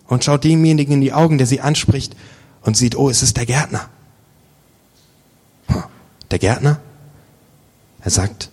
und 0.08 0.24
schaut 0.24 0.42
demjenigen 0.42 0.94
in 0.94 1.00
die 1.02 1.12
Augen, 1.12 1.38
der 1.38 1.46
sie 1.46 1.60
anspricht 1.60 2.16
und 2.62 2.76
sieht, 2.76 2.96
oh, 2.96 3.08
es 3.08 3.22
ist 3.22 3.36
der 3.36 3.46
Gärtner. 3.46 3.88
Der 6.32 6.40
Gärtner? 6.40 6.80
Er 8.00 8.10
sagt, 8.10 8.50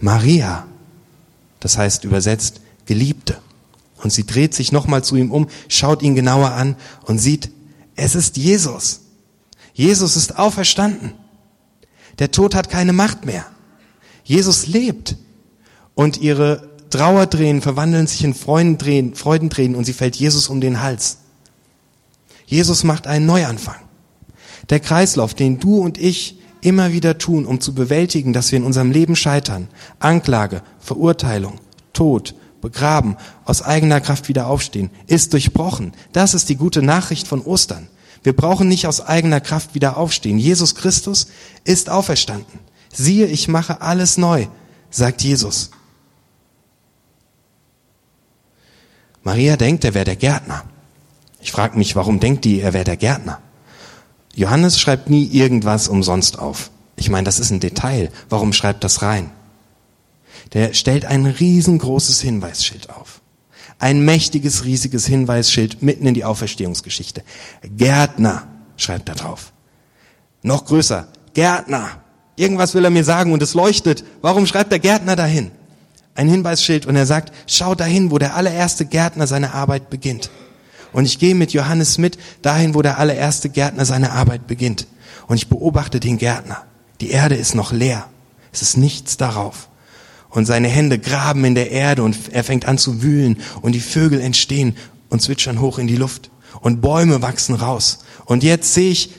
Maria. 0.00 0.66
Das 1.60 1.78
heißt 1.78 2.04
übersetzt, 2.04 2.60
Geliebte. 2.84 3.38
Und 4.02 4.12
sie 4.12 4.26
dreht 4.26 4.54
sich 4.54 4.72
nochmal 4.72 5.02
zu 5.02 5.16
ihm 5.16 5.30
um, 5.30 5.48
schaut 5.68 6.02
ihn 6.02 6.14
genauer 6.14 6.52
an 6.52 6.76
und 7.06 7.18
sieht, 7.18 7.50
es 7.96 8.14
ist 8.14 8.36
Jesus. 8.36 9.00
Jesus 9.72 10.16
ist 10.16 10.38
auferstanden. 10.38 11.12
Der 12.18 12.30
Tod 12.30 12.54
hat 12.54 12.70
keine 12.70 12.92
Macht 12.92 13.24
mehr. 13.24 13.46
Jesus 14.24 14.66
lebt. 14.66 15.16
Und 15.94 16.18
ihre 16.18 16.68
Trauertränen 16.90 17.62
verwandeln 17.62 18.06
sich 18.06 18.22
in 18.22 18.34
Freudentränen, 18.34 19.14
Freudentränen 19.14 19.76
und 19.76 19.84
sie 19.84 19.92
fällt 19.92 20.16
Jesus 20.16 20.48
um 20.48 20.60
den 20.60 20.82
Hals. 20.82 21.18
Jesus 22.46 22.84
macht 22.84 23.06
einen 23.06 23.26
Neuanfang. 23.26 23.76
Der 24.68 24.80
Kreislauf, 24.80 25.34
den 25.34 25.58
du 25.58 25.78
und 25.78 25.98
ich 25.98 26.38
immer 26.60 26.92
wieder 26.92 27.18
tun, 27.18 27.46
um 27.46 27.60
zu 27.60 27.74
bewältigen, 27.74 28.32
dass 28.32 28.52
wir 28.52 28.58
in 28.58 28.64
unserem 28.64 28.90
Leben 28.90 29.16
scheitern, 29.16 29.68
Anklage, 29.98 30.62
Verurteilung, 30.78 31.60
Tod, 31.92 32.34
begraben, 32.60 33.16
aus 33.44 33.62
eigener 33.62 34.00
Kraft 34.00 34.28
wieder 34.28 34.48
aufstehen, 34.48 34.90
ist 35.06 35.32
durchbrochen. 35.32 35.92
Das 36.12 36.34
ist 36.34 36.48
die 36.48 36.56
gute 36.56 36.82
Nachricht 36.82 37.28
von 37.28 37.42
Ostern. 37.42 37.88
Wir 38.22 38.34
brauchen 38.34 38.66
nicht 38.66 38.86
aus 38.86 39.00
eigener 39.00 39.40
Kraft 39.40 39.74
wieder 39.74 39.96
aufstehen. 39.96 40.38
Jesus 40.38 40.74
Christus 40.74 41.28
ist 41.64 41.90
auferstanden. 41.90 42.58
Siehe, 42.92 43.26
ich 43.26 43.46
mache 43.46 43.82
alles 43.82 44.18
neu, 44.18 44.46
sagt 44.90 45.22
Jesus. 45.22 45.70
Maria 49.22 49.56
denkt, 49.56 49.84
er 49.84 49.94
wäre 49.94 50.04
der 50.04 50.16
Gärtner. 50.16 50.64
Ich 51.40 51.52
frage 51.52 51.78
mich, 51.78 51.94
warum 51.94 52.18
denkt 52.18 52.44
die, 52.44 52.60
er 52.60 52.72
wäre 52.72 52.84
der 52.84 52.96
Gärtner? 52.96 53.40
Johannes 54.36 54.78
schreibt 54.78 55.08
nie 55.08 55.24
irgendwas 55.24 55.88
umsonst 55.88 56.38
auf. 56.38 56.70
Ich 56.94 57.08
meine, 57.08 57.24
das 57.24 57.40
ist 57.40 57.50
ein 57.50 57.58
Detail. 57.58 58.10
Warum 58.28 58.52
schreibt 58.52 58.84
das 58.84 59.00
rein? 59.00 59.30
Der 60.52 60.74
stellt 60.74 61.06
ein 61.06 61.24
riesengroßes 61.24 62.20
Hinweisschild 62.20 62.90
auf. 62.90 63.22
Ein 63.78 64.04
mächtiges, 64.04 64.64
riesiges 64.64 65.06
Hinweisschild 65.06 65.82
mitten 65.82 66.06
in 66.06 66.12
die 66.12 66.24
Auferstehungsgeschichte. 66.24 67.22
Gärtner 67.62 68.46
schreibt 68.76 69.08
da 69.08 69.14
drauf. 69.14 69.52
Noch 70.42 70.66
größer. 70.66 71.08
Gärtner. 71.32 72.02
Irgendwas 72.36 72.74
will 72.74 72.84
er 72.84 72.90
mir 72.90 73.04
sagen 73.04 73.32
und 73.32 73.42
es 73.42 73.54
leuchtet. 73.54 74.04
Warum 74.20 74.46
schreibt 74.46 74.70
der 74.70 74.80
Gärtner 74.80 75.16
dahin? 75.16 75.50
Ein 76.14 76.28
Hinweisschild 76.28 76.84
und 76.84 76.96
er 76.96 77.06
sagt, 77.06 77.32
schau 77.46 77.74
dahin, 77.74 78.10
wo 78.10 78.18
der 78.18 78.36
allererste 78.36 78.84
Gärtner 78.84 79.26
seine 79.26 79.54
Arbeit 79.54 79.88
beginnt. 79.88 80.30
Und 80.96 81.04
ich 81.04 81.18
gehe 81.18 81.34
mit 81.34 81.52
Johannes 81.52 81.98
mit 81.98 82.16
dahin, 82.40 82.74
wo 82.74 82.80
der 82.80 82.98
allererste 82.98 83.50
Gärtner 83.50 83.84
seine 83.84 84.12
Arbeit 84.12 84.46
beginnt. 84.46 84.86
Und 85.26 85.36
ich 85.36 85.50
beobachte 85.50 86.00
den 86.00 86.16
Gärtner. 86.16 86.62
Die 87.02 87.10
Erde 87.10 87.34
ist 87.34 87.54
noch 87.54 87.70
leer. 87.70 88.08
Es 88.50 88.62
ist 88.62 88.78
nichts 88.78 89.18
darauf 89.18 89.68
und 90.30 90.46
seine 90.46 90.68
Hände 90.68 90.98
graben 90.98 91.44
in 91.44 91.54
der 91.54 91.70
Erde 91.70 92.02
und 92.02 92.16
er 92.32 92.44
fängt 92.44 92.64
an 92.64 92.78
zu 92.78 93.02
wühlen 93.02 93.36
und 93.60 93.72
die 93.72 93.80
Vögel 93.80 94.22
entstehen 94.22 94.74
und 95.10 95.20
zwitschern 95.20 95.60
hoch 95.60 95.78
in 95.78 95.86
die 95.86 95.96
Luft 95.96 96.30
und 96.62 96.80
Bäume 96.80 97.20
wachsen 97.20 97.54
raus. 97.54 97.98
Und 98.24 98.42
jetzt 98.42 98.72
sehe 98.72 98.90
ich, 98.90 99.10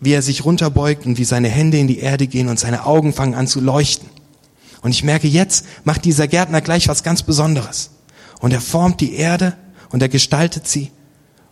wie 0.00 0.12
er 0.12 0.20
sich 0.20 0.44
runterbeugt 0.44 1.06
und 1.06 1.16
wie 1.16 1.24
seine 1.24 1.48
Hände 1.48 1.78
in 1.78 1.88
die 1.88 2.00
Erde 2.00 2.26
gehen 2.26 2.48
und 2.48 2.60
seine 2.60 2.84
Augen 2.84 3.14
fangen 3.14 3.34
an 3.34 3.46
zu 3.46 3.60
leuchten. 3.60 4.10
Und 4.82 4.90
ich 4.90 5.02
merke, 5.02 5.28
jetzt 5.28 5.64
macht 5.84 6.04
dieser 6.04 6.28
Gärtner 6.28 6.60
gleich 6.60 6.88
was 6.88 7.02
ganz 7.02 7.22
Besonderes. 7.22 7.90
Und 8.40 8.52
er 8.52 8.60
formt 8.60 9.00
die 9.00 9.14
Erde 9.14 9.56
und 9.88 10.02
er 10.02 10.10
gestaltet 10.10 10.68
sie 10.68 10.90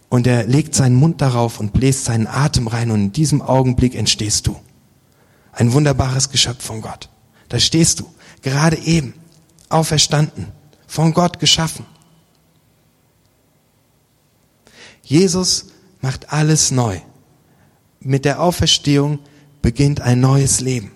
und 0.08 0.26
er 0.26 0.44
legt 0.44 0.74
seinen 0.74 0.94
Mund 0.94 1.20
darauf 1.20 1.60
und 1.60 1.72
bläst 1.72 2.04
seinen 2.04 2.26
Atem 2.26 2.68
rein 2.68 2.90
und 2.90 3.00
in 3.00 3.12
diesem 3.12 3.42
Augenblick 3.42 3.94
entstehst 3.94 4.46
du. 4.46 4.56
Ein 5.52 5.72
wunderbares 5.72 6.30
Geschöpf 6.30 6.64
von 6.64 6.80
Gott. 6.80 7.08
Da 7.48 7.58
stehst 7.58 8.00
du 8.00 8.06
gerade 8.42 8.76
eben 8.78 9.14
auferstanden, 9.68 10.48
von 10.86 11.12
Gott 11.12 11.40
geschaffen. 11.40 11.86
Jesus 15.02 15.66
macht 16.00 16.32
alles 16.32 16.70
neu. 16.70 17.00
Mit 18.00 18.24
der 18.24 18.40
Auferstehung 18.40 19.18
beginnt 19.62 20.00
ein 20.00 20.20
neues 20.20 20.60
Leben. 20.60 20.92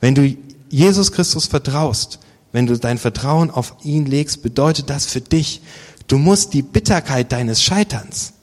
Wenn 0.00 0.14
du 0.14 0.36
Jesus 0.68 1.12
Christus 1.12 1.46
vertraust, 1.46 2.18
wenn 2.52 2.66
du 2.66 2.78
dein 2.78 2.98
Vertrauen 2.98 3.50
auf 3.50 3.74
ihn 3.82 4.06
legst, 4.06 4.42
bedeutet 4.42 4.90
das 4.90 5.06
für 5.06 5.20
dich, 5.20 5.60
du 6.08 6.18
musst 6.18 6.54
die 6.54 6.62
Bitterkeit 6.62 7.32
deines 7.32 7.62
Scheiterns 7.62 8.34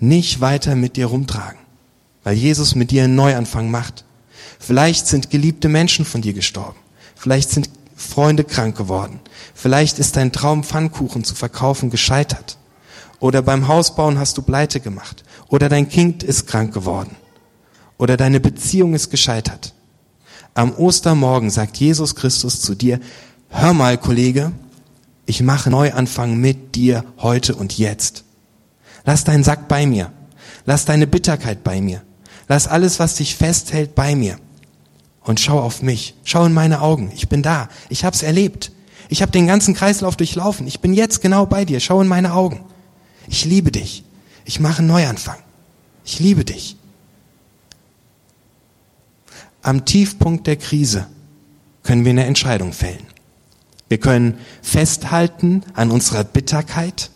nicht 0.00 0.40
weiter 0.40 0.76
mit 0.76 0.96
dir 0.96 1.06
rumtragen, 1.06 1.58
weil 2.24 2.36
Jesus 2.36 2.74
mit 2.74 2.90
dir 2.90 3.04
einen 3.04 3.16
Neuanfang 3.16 3.70
macht. 3.70 4.04
Vielleicht 4.58 5.06
sind 5.06 5.30
geliebte 5.30 5.68
Menschen 5.68 6.04
von 6.04 6.22
dir 6.22 6.32
gestorben. 6.32 6.78
Vielleicht 7.14 7.50
sind 7.50 7.70
Freunde 7.96 8.44
krank 8.44 8.76
geworden. 8.76 9.20
Vielleicht 9.54 9.98
ist 9.98 10.16
dein 10.16 10.30
Traum, 10.32 10.62
Pfannkuchen 10.62 11.24
zu 11.24 11.34
verkaufen, 11.34 11.90
gescheitert. 11.90 12.58
Oder 13.18 13.42
beim 13.42 13.66
Hausbauen 13.66 14.18
hast 14.18 14.38
du 14.38 14.42
Pleite 14.42 14.78
gemacht. 14.78 15.24
Oder 15.48 15.68
dein 15.68 15.88
Kind 15.88 16.22
ist 16.22 16.46
krank 16.46 16.72
geworden. 16.72 17.16
Oder 17.96 18.16
deine 18.16 18.38
Beziehung 18.38 18.94
ist 18.94 19.10
gescheitert. 19.10 19.74
Am 20.54 20.72
Ostermorgen 20.72 21.50
sagt 21.50 21.76
Jesus 21.78 22.14
Christus 22.14 22.60
zu 22.60 22.74
dir, 22.74 23.00
hör 23.48 23.74
mal, 23.74 23.98
Kollege, 23.98 24.52
ich 25.28 25.42
mache 25.42 25.68
Neuanfang 25.68 26.38
mit 26.38 26.74
dir 26.74 27.04
heute 27.18 27.54
und 27.54 27.76
jetzt. 27.76 28.24
Lass 29.04 29.24
deinen 29.24 29.44
Sack 29.44 29.68
bei 29.68 29.84
mir. 29.84 30.10
Lass 30.64 30.86
deine 30.86 31.06
Bitterkeit 31.06 31.62
bei 31.62 31.82
mir. 31.82 32.02
Lass 32.48 32.66
alles, 32.66 32.98
was 32.98 33.16
dich 33.16 33.36
festhält, 33.36 33.94
bei 33.94 34.16
mir. 34.16 34.38
Und 35.20 35.38
schau 35.38 35.60
auf 35.60 35.82
mich. 35.82 36.14
Schau 36.24 36.46
in 36.46 36.54
meine 36.54 36.80
Augen. 36.80 37.12
Ich 37.14 37.28
bin 37.28 37.42
da. 37.42 37.68
Ich 37.90 38.06
hab's 38.06 38.22
erlebt. 38.22 38.72
Ich 39.10 39.20
habe 39.20 39.30
den 39.30 39.46
ganzen 39.46 39.74
Kreislauf 39.74 40.16
durchlaufen. 40.16 40.66
Ich 40.66 40.80
bin 40.80 40.94
jetzt 40.94 41.20
genau 41.20 41.44
bei 41.44 41.66
dir. 41.66 41.80
Schau 41.80 42.00
in 42.00 42.08
meine 42.08 42.32
Augen. 42.32 42.64
Ich 43.26 43.44
liebe 43.44 43.70
dich. 43.70 44.04
Ich 44.46 44.60
mache 44.60 44.78
einen 44.78 44.88
Neuanfang. 44.88 45.36
Ich 46.06 46.20
liebe 46.20 46.46
dich. 46.46 46.78
Am 49.60 49.84
Tiefpunkt 49.84 50.46
der 50.46 50.56
Krise 50.56 51.06
können 51.82 52.06
wir 52.06 52.12
eine 52.12 52.24
Entscheidung 52.24 52.72
fällen. 52.72 53.06
Wir 53.88 53.98
können 53.98 54.38
festhalten 54.62 55.62
an 55.74 55.90
unserer 55.90 56.24
Bitterkeit. 56.24 57.10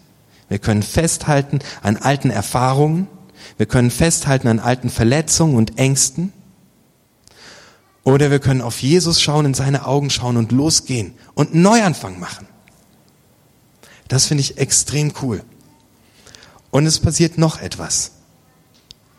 Wir 0.49 0.59
können 0.59 0.83
festhalten 0.83 1.61
an 1.83 1.97
alten 1.97 2.31
Erfahrungen. 2.31 3.09
Wir 3.57 3.67
können 3.67 3.91
festhalten 3.91 4.49
an 4.49 4.59
alten 4.59 4.91
Verletzungen 4.91 5.57
und 5.57 5.79
Ängsten. 5.79 6.33
Oder 8.05 8.31
wir 8.31 8.41
können 8.41 8.63
auf 8.63 8.83
Jesus 8.83 9.21
schauen, 9.21 9.47
in 9.47 9.55
seine 9.55 9.87
Augen 9.87 10.11
schauen 10.11 10.37
und 10.37 10.51
losgehen 10.51 11.15
und 11.35 11.53
einen 11.53 11.63
Neuanfang 11.63 12.19
machen. 12.19 12.49
Das 14.09 14.27
finde 14.27 14.43
ich 14.43 14.59
extrem 14.59 15.13
cool. 15.23 15.43
Und 16.71 16.87
es 16.87 16.99
passiert 16.99 17.39
noch 17.39 17.61
etwas. 17.61 18.13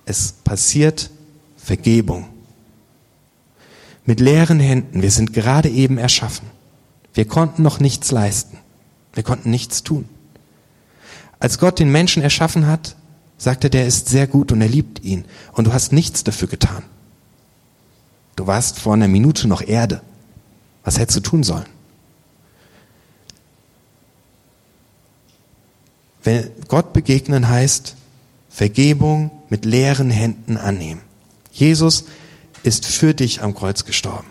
Es 0.05 0.33
passiert 0.33 1.09
Vergebung. 1.55 2.27
Mit 4.05 4.19
leeren 4.19 4.59
Händen, 4.59 5.01
wir 5.01 5.11
sind 5.11 5.33
gerade 5.33 5.69
eben 5.69 5.97
erschaffen. 5.97 6.52
Wir 7.13 7.25
konnten 7.25 7.61
noch 7.61 7.79
nichts 7.79 8.11
leisten. 8.11 8.57
Wir 9.13 9.23
konnten 9.23 9.49
nichts 9.49 9.83
tun. 9.83 10.09
Als 11.39 11.59
Gott 11.59 11.79
den 11.79 11.91
Menschen 11.91 12.23
erschaffen 12.23 12.67
hat, 12.67 12.95
sagte 13.37 13.69
der 13.69 13.85
ist 13.85 14.09
sehr 14.09 14.27
gut 14.27 14.51
und 14.51 14.61
er 14.61 14.69
liebt 14.69 15.03
ihn. 15.03 15.25
Und 15.51 15.67
du 15.67 15.73
hast 15.73 15.91
nichts 15.91 16.23
dafür 16.23 16.47
getan. 16.47 16.83
Du 18.35 18.47
warst 18.47 18.79
vor 18.79 18.93
einer 18.93 19.07
Minute 19.07 19.47
noch 19.47 19.61
Erde. 19.61 20.01
Was 20.83 20.97
hättest 20.97 21.17
du 21.17 21.21
tun 21.21 21.43
sollen? 21.43 21.65
Wenn 26.23 26.49
Gott 26.67 26.93
begegnen 26.93 27.49
heißt, 27.49 27.95
Vergebung 28.49 29.31
mit 29.49 29.65
leeren 29.65 30.09
Händen 30.09 30.57
annehmen. 30.57 31.01
Jesus 31.51 32.05
ist 32.63 32.85
für 32.85 33.13
dich 33.13 33.41
am 33.41 33.53
Kreuz 33.53 33.83
gestorben. 33.83 34.27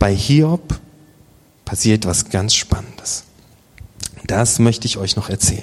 Bei 0.00 0.16
Hiob 0.16 0.80
passiert 1.66 2.06
was 2.06 2.30
ganz 2.30 2.54
Spannendes. 2.54 3.24
Das 4.26 4.58
möchte 4.58 4.86
ich 4.86 4.96
euch 4.96 5.14
noch 5.14 5.28
erzählen. 5.28 5.62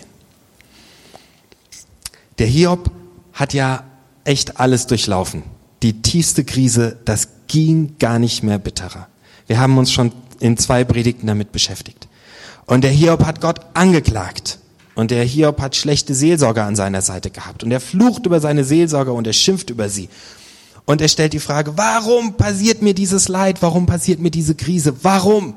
Der 2.38 2.46
Hiob 2.46 2.91
hat 3.34 3.56
ja 3.56 3.84
echt 4.25 4.60
alles 4.60 4.86
durchlaufen. 4.86 5.41
Die 5.82 6.03
tiefste 6.03 6.46
Krise, 6.46 6.98
das 7.03 7.29
ging 7.48 7.96
gar 7.98 8.20
nicht 8.20 8.44
mehr 8.44 8.60
bitterer. 8.60 9.08
Wir 9.48 9.60
haben 9.60 9.75
uns 9.79 9.91
schon 9.91 10.12
in 10.39 10.56
zwei 10.56 10.84
Predigten 10.84 11.25
damit 11.25 11.51
beschäftigt. 11.51 12.08
Und 12.67 12.84
der 12.84 12.91
Hiob 12.91 13.25
hat 13.25 13.41
Gott 13.41 13.62
angeklagt. 13.74 14.60
Und 14.94 15.10
der 15.10 15.24
Hiob 15.24 15.60
hat 15.60 15.75
schlechte 15.75 16.13
Seelsorger 16.13 16.65
an 16.65 16.75
seiner 16.75 17.01
Seite 17.01 17.32
gehabt. 17.32 17.63
Und 17.63 17.72
er 17.72 17.79
flucht 17.79 18.27
über 18.27 18.39
seine 18.39 18.63
Seelsorger 18.63 19.13
und 19.13 19.25
er 19.25 19.34
schimpft 19.34 19.72
über 19.72 19.89
sie. 19.89 20.10
Und 20.88 21.01
er 21.01 21.10
stellt 21.10 21.34
die 21.34 21.39
Frage, 21.39 21.77
warum 21.77 22.36
passiert 22.36 22.82
mir 22.82 22.94
dieses 22.94 23.27
Leid? 23.27 23.62
Warum 23.62 23.86
passiert 23.86 24.22
mir 24.22 24.32
diese 24.32 24.56
Krise? 24.56 24.96
Warum? 25.03 25.56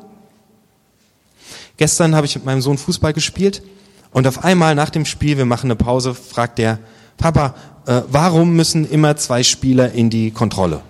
Gestern 1.76 2.16
habe 2.16 2.26
ich 2.26 2.34
mit 2.34 2.44
meinem 2.44 2.60
Sohn 2.60 2.76
Fußball 2.76 3.12
gespielt 3.12 3.62
und 4.10 4.26
auf 4.26 4.42
einmal 4.42 4.74
nach 4.74 4.90
dem 4.90 5.04
Spiel, 5.04 5.38
wir 5.38 5.44
machen 5.44 5.68
eine 5.68 5.76
Pause, 5.76 6.14
fragt 6.14 6.58
er, 6.58 6.80
Papa, 7.16 7.54
äh, 7.86 8.02
warum 8.10 8.56
müssen 8.56 8.90
immer 8.90 9.16
zwei 9.16 9.44
Spieler 9.44 9.92
in 9.92 10.10
die 10.10 10.32
Kontrolle? 10.32 10.80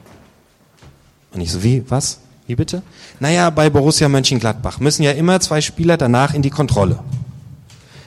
Und 1.33 1.43
ich 1.43 1.53
so, 1.53 1.63
wie, 1.63 1.85
was? 1.89 2.21
Wie 2.47 2.57
bitte? 2.57 2.83
Naja, 3.21 3.51
bei 3.51 3.69
Borussia 3.69 4.09
Mönchengladbach 4.09 4.81
müssen 4.81 5.03
ja 5.03 5.13
immer 5.13 5.39
zwei 5.41 5.61
Spieler 5.61 5.99
danach 5.99 6.33
in 6.33 6.41
die 6.41 6.51
Kontrolle. 6.51 6.99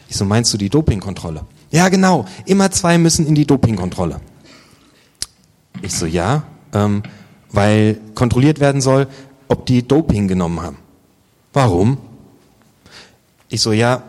Ich 0.09 0.17
so, 0.17 0.25
meinst 0.25 0.51
du 0.51 0.57
die 0.57 0.69
Dopingkontrolle? 0.69 1.45
Ja, 1.69 1.89
genau, 1.89 2.25
immer 2.45 2.71
zwei 2.71 2.97
müssen 2.97 3.27
in 3.27 3.35
die 3.35 3.45
Dopingkontrolle. 3.45 4.19
Ich 5.83 5.93
so, 5.93 6.05
ja, 6.05 6.43
ähm, 6.73 7.03
weil 7.51 7.99
kontrolliert 8.15 8.61
werden 8.61 8.79
soll, 8.79 9.07
ob 9.49 9.65
die 9.65 9.85
Doping 9.85 10.29
genommen 10.29 10.61
haben. 10.61 10.77
Warum? 11.51 11.97
Ich 13.49 13.61
so, 13.61 13.73
ja, 13.73 14.01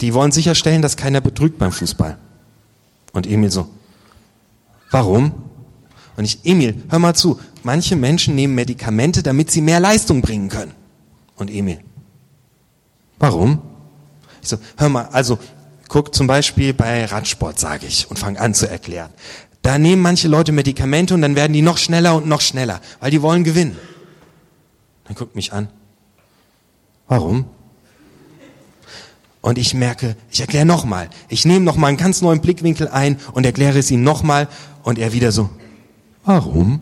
die 0.00 0.14
wollen 0.14 0.30
sicherstellen, 0.30 0.80
dass 0.80 0.96
keiner 0.96 1.20
betrügt 1.20 1.58
beim 1.58 1.72
Fußball. 1.72 2.16
Und 3.12 3.26
Emil 3.26 3.50
so, 3.50 3.68
warum? 4.92 5.34
Und 6.16 6.24
ich, 6.24 6.38
Emil, 6.44 6.80
hör 6.88 7.00
mal 7.00 7.14
zu, 7.14 7.40
manche 7.64 7.96
Menschen 7.96 8.36
nehmen 8.36 8.54
Medikamente, 8.54 9.24
damit 9.24 9.50
sie 9.50 9.60
mehr 9.60 9.80
Leistung 9.80 10.22
bringen 10.22 10.48
können. 10.48 10.72
Und 11.34 11.50
Emil, 11.50 11.80
warum? 13.18 13.60
Ich 14.40 14.50
so, 14.50 14.56
hör 14.76 14.88
mal, 14.88 15.06
also 15.06 15.40
guck 15.88 16.14
zum 16.14 16.28
Beispiel 16.28 16.74
bei 16.74 17.06
Radsport, 17.06 17.58
sage 17.58 17.86
ich, 17.86 18.08
und 18.08 18.20
fang 18.20 18.36
an 18.36 18.54
zu 18.54 18.70
erklären. 18.70 19.10
Da 19.62 19.78
nehmen 19.78 20.02
manche 20.02 20.28
Leute 20.28 20.52
Medikamente 20.52 21.14
und 21.14 21.22
dann 21.22 21.36
werden 21.36 21.52
die 21.52 21.62
noch 21.62 21.78
schneller 21.78 22.14
und 22.14 22.26
noch 22.26 22.40
schneller, 22.40 22.80
weil 23.00 23.10
die 23.10 23.22
wollen 23.22 23.44
gewinnen. 23.44 23.76
Dann 25.04 25.16
guckt 25.16 25.34
mich 25.34 25.52
an. 25.52 25.68
Warum? 27.08 27.46
Und 29.40 29.56
ich 29.56 29.72
merke, 29.74 30.16
ich 30.30 30.40
erkläre 30.40 30.66
nochmal. 30.66 31.08
Ich 31.28 31.44
nehme 31.44 31.64
nochmal 31.64 31.88
einen 31.88 31.96
ganz 31.96 32.20
neuen 32.22 32.40
Blickwinkel 32.40 32.88
ein 32.88 33.18
und 33.32 33.46
erkläre 33.46 33.78
es 33.78 33.90
ihm 33.90 34.02
nochmal 34.02 34.48
und 34.82 34.98
er 34.98 35.12
wieder 35.12 35.32
so, 35.32 35.48
warum? 36.24 36.80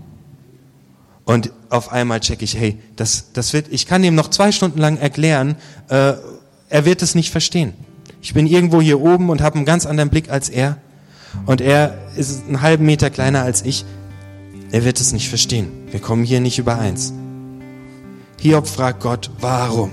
Und 1.25 1.53
auf 1.71 1.93
einmal 1.93 2.21
checke 2.21 2.45
ich, 2.45 2.57
hey, 2.57 2.79
das, 2.97 3.33
das 3.33 3.53
wird, 3.53 3.67
ich 3.71 3.87
kann 3.87 4.03
ihm 4.05 4.15
noch 4.15 4.31
zwei 4.31 4.53
Stunden 4.53 4.79
lang 4.79 4.97
erklären, 4.97 5.57
äh, 5.89 6.15
er 6.69 6.85
wird 6.85 7.03
es 7.03 7.15
nicht 7.15 7.31
verstehen. 7.31 7.75
Ich 8.23 8.35
bin 8.35 8.47
irgendwo 8.47 8.81
hier 8.81 9.01
oben 9.01 9.31
und 9.31 9.41
habe 9.41 9.57
einen 9.57 9.67
ganz 9.67 9.87
anderen 9.87 10.11
Blick 10.11 10.31
als 10.31 10.49
er. 10.49 10.79
Und 11.45 11.61
er 11.61 11.99
ist 12.17 12.47
einen 12.47 12.63
halben 12.63 12.87
Meter 12.87 13.11
kleiner 13.11 13.43
als 13.43 13.63
ich. 13.63 13.85
Er 14.71 14.85
wird 14.85 15.01
es 15.01 15.13
nicht 15.13 15.29
verstehen. 15.29 15.69
Wir 15.91 16.01
kommen 16.01 16.25
hier 16.25 16.41
nicht 16.41 16.59
übereins. 16.59 17.13
Hiob 18.41 18.67
fragt 18.67 19.01
Gott, 19.01 19.31
warum? 19.41 19.91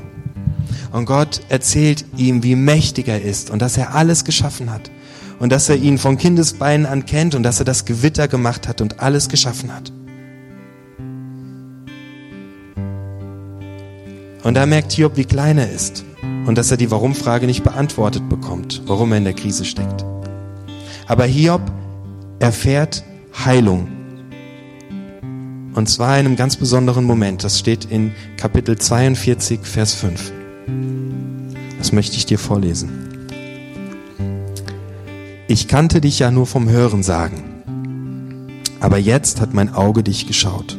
Und 0.92 1.06
Gott 1.06 1.42
erzählt 1.50 2.06
ihm, 2.18 2.44
wie 2.44 2.56
mächtig 2.56 3.08
er 3.08 3.22
ist 3.22 3.50
und 3.50 3.62
dass 3.62 3.78
er 3.78 3.96
alles 3.96 4.26
geschaffen 4.26 4.72
hat. 4.72 4.92
Und 5.40 5.52
dass 5.52 5.68
er 5.68 5.76
ihn 5.76 5.98
von 5.98 6.18
Kindesbeinen 6.18 6.86
an 6.86 7.06
kennt 7.06 7.36
und 7.36 7.44
dass 7.44 7.60
er 7.60 7.66
das 7.66 7.86
Gewitter 7.86 8.28
gemacht 8.28 8.68
hat 8.68 8.80
und 8.82 9.00
alles 9.00 9.28
geschaffen 9.28 9.74
hat. 9.74 9.92
Und 14.44 14.56
da 14.56 14.66
merkt 14.66 14.92
Hiob, 14.92 15.18
wie 15.18 15.26
klein 15.26 15.58
er 15.58 15.72
ist 15.72 16.04
und 16.46 16.58
dass 16.58 16.70
er 16.70 16.78
die 16.78 16.92
Warum-Frage 16.92 17.46
nicht 17.46 17.64
beantwortet 17.64 18.28
bekommt, 18.30 18.82
warum 18.86 19.12
er 19.12 19.18
in 19.18 19.24
der 19.24 19.34
Krise 19.34 19.66
steckt. 19.66 20.06
Aber 21.08 21.26
Hiob 21.26 21.62
erfährt 22.40 23.04
Heilung. 23.46 23.88
Und 25.74 25.90
zwar 25.90 26.20
in 26.20 26.26
einem 26.26 26.36
ganz 26.36 26.56
besonderen 26.56 27.04
Moment. 27.04 27.44
Das 27.44 27.60
steht 27.60 27.86
in 27.86 28.14
Kapitel 28.38 28.78
42, 28.78 29.62
Vers 29.64 29.96
5. 29.96 30.32
Das 31.78 31.92
möchte 31.92 32.16
ich 32.16 32.26
dir 32.26 32.38
vorlesen. 32.38 33.28
Ich 35.48 35.68
kannte 35.68 36.00
dich 36.00 36.20
ja 36.20 36.32
nur 36.32 36.46
vom 36.46 36.70
Hören 36.70 37.04
sagen. 37.04 38.54
Aber 38.80 38.98
jetzt 38.98 39.42
hat 39.42 39.54
mein 39.54 39.74
Auge 39.74 40.04
dich 40.04 40.28
geschaut. 40.28 40.78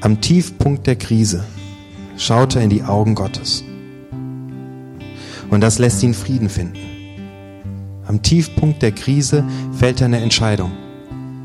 Am 0.00 0.20
Tiefpunkt 0.20 0.86
der 0.86 0.96
Krise 0.96 1.44
schaut 2.16 2.54
er 2.56 2.62
in 2.62 2.70
die 2.70 2.84
Augen 2.84 3.14
Gottes. 3.14 3.64
Und 5.50 5.60
das 5.60 5.78
lässt 5.78 6.02
ihn 6.02 6.14
Frieden 6.14 6.48
finden. 6.48 6.97
Am 8.08 8.22
Tiefpunkt 8.22 8.80
der 8.80 8.92
Krise 8.92 9.44
fällt 9.70 10.00
eine 10.00 10.20
Entscheidung. 10.20 10.72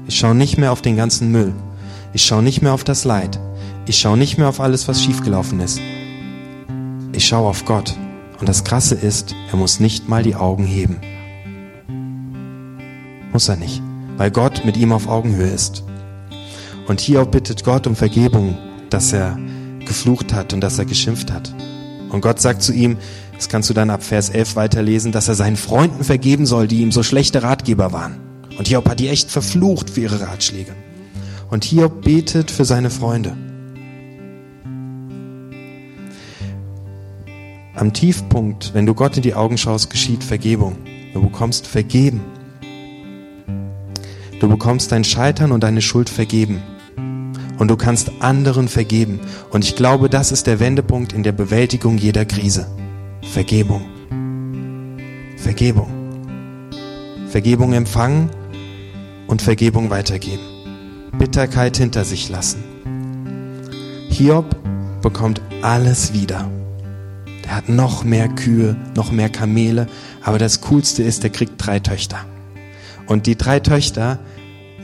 Ich 0.08 0.18
schaue 0.18 0.34
nicht 0.34 0.58
mehr 0.58 0.72
auf 0.72 0.82
den 0.82 0.96
ganzen 0.96 1.30
Müll. 1.30 1.54
Ich 2.14 2.24
schaue 2.24 2.42
nicht 2.42 2.62
mehr 2.62 2.74
auf 2.74 2.86
das 2.86 3.04
Leid. 3.04 3.38
Ich 3.86 3.98
schaue 3.98 4.18
nicht 4.18 4.38
mehr 4.38 4.48
auf 4.48 4.62
alles, 4.62 4.88
was 4.88 5.04
schiefgelaufen 5.04 5.60
ist. 5.60 5.82
Ich 7.12 7.28
schaue 7.28 7.50
auf 7.50 7.66
Gott. 7.66 7.98
Und 8.40 8.48
das 8.48 8.64
Krasse 8.64 8.96
ist, 8.96 9.36
er 9.52 9.58
muss 9.58 9.82
nicht 9.82 10.08
mal 10.08 10.24
die 10.24 10.36
Augen 10.36 10.64
heben. 10.64 11.02
Muss 13.34 13.50
er 13.50 13.58
nicht, 13.58 13.82
weil 14.16 14.32
Gott 14.32 14.64
mit 14.64 14.78
ihm 14.78 14.94
auf 14.94 15.10
Augenhöhe 15.10 15.50
ist. 15.50 15.84
Und 16.88 17.02
hier 17.02 17.26
bittet 17.26 17.66
Gott 17.66 17.88
um 17.88 17.96
Vergebung, 17.98 18.58
dass 18.90 19.12
er 19.12 19.38
geflucht 19.86 20.32
hat 20.34 20.54
und 20.54 20.62
dass 20.62 20.80
er 20.80 20.86
geschimpft 20.86 21.30
hat. 21.30 21.54
Und 22.10 22.22
Gott 22.22 22.40
sagt 22.40 22.62
zu 22.62 22.72
ihm, 22.72 22.98
das 23.36 23.50
kannst 23.50 23.70
du 23.70 23.74
dann 23.74 23.90
ab 23.90 24.04
Vers 24.04 24.30
11 24.30 24.56
weiterlesen, 24.56 25.12
dass 25.12 25.28
er 25.28 25.36
seinen 25.36 25.56
Freunden 25.56 26.04
vergeben 26.04 26.46
soll, 26.46 26.68
die 26.68 26.82
ihm 26.82 26.92
so 26.92 27.04
schlechte 27.04 27.44
Ratgeber 27.44 27.92
waren. 27.92 28.20
Und 28.58 28.68
Hiob 28.68 28.88
hat 28.88 29.00
die 29.00 29.10
echt 29.10 29.32
verflucht 29.32 29.90
für 29.90 30.02
ihre 30.02 30.22
Ratschläge. 30.22 30.74
Und 31.50 31.66
Hiob 31.66 32.04
betet 32.04 32.52
für 32.52 32.66
seine 32.66 32.90
Freunde. 32.90 33.36
Am 37.76 37.92
Tiefpunkt, 37.92 38.74
wenn 38.76 38.86
du 38.86 38.94
Gott 38.94 39.18
in 39.18 39.24
die 39.24 39.34
Augen 39.34 39.58
schaust, 39.58 39.90
geschieht 39.90 40.24
Vergebung. 40.24 40.78
Du 41.14 41.22
bekommst 41.22 41.66
vergeben. 41.66 42.22
Du 44.40 44.48
bekommst 44.48 44.92
dein 44.92 45.04
Scheitern 45.04 45.52
und 45.52 45.64
deine 45.64 45.82
Schuld 45.82 46.10
vergeben. 46.10 46.62
Und 47.58 47.70
du 47.70 47.76
kannst 47.76 48.12
anderen 48.20 48.68
vergeben. 48.68 49.20
Und 49.52 49.64
ich 49.64 49.76
glaube, 49.76 50.10
das 50.10 50.32
ist 50.32 50.48
der 50.48 50.60
Wendepunkt 50.60 51.14
in 51.14 51.24
der 51.24 51.32
Bewältigung 51.32 51.98
jeder 51.98 52.26
Krise. 52.26 52.68
Vergebung. 53.32 53.82
Vergebung. 55.38 55.88
Vergebung 57.30 57.74
empfangen 57.74 58.30
und 59.28 59.42
Vergebung 59.42 59.90
weitergeben. 59.90 60.44
Bitterkeit 61.18 61.78
hinter 61.78 62.06
sich 62.06 62.30
lassen. 62.30 62.64
Hiob 64.10 64.56
bekommt 65.02 65.42
alles 65.62 66.14
wieder. 66.14 66.50
Der 67.44 67.56
hat 67.56 67.70
noch 67.70 68.04
mehr 68.04 68.30
Kühe, 68.30 68.76
noch 68.96 69.12
mehr 69.12 69.30
Kamele, 69.30 69.88
aber 70.22 70.38
das 70.38 70.62
Coolste 70.62 71.02
ist, 71.02 71.24
der 71.24 71.32
kriegt 71.32 71.54
drei 71.58 71.80
Töchter. 71.80 72.20
Und 73.08 73.26
die 73.26 73.36
drei 73.36 73.60
Töchter, 73.60 74.20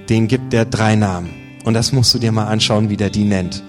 denen 0.09 0.27
gibt 0.27 0.53
er 0.53 0.65
drei 0.65 0.95
Namen. 0.95 1.29
Und 1.65 1.73
das 1.75 1.91
musst 1.91 2.13
du 2.13 2.19
dir 2.19 2.31
mal 2.31 2.47
anschauen, 2.47 2.89
wie 2.89 2.97
der 2.97 3.09
die 3.09 3.25
nennt. 3.25 3.63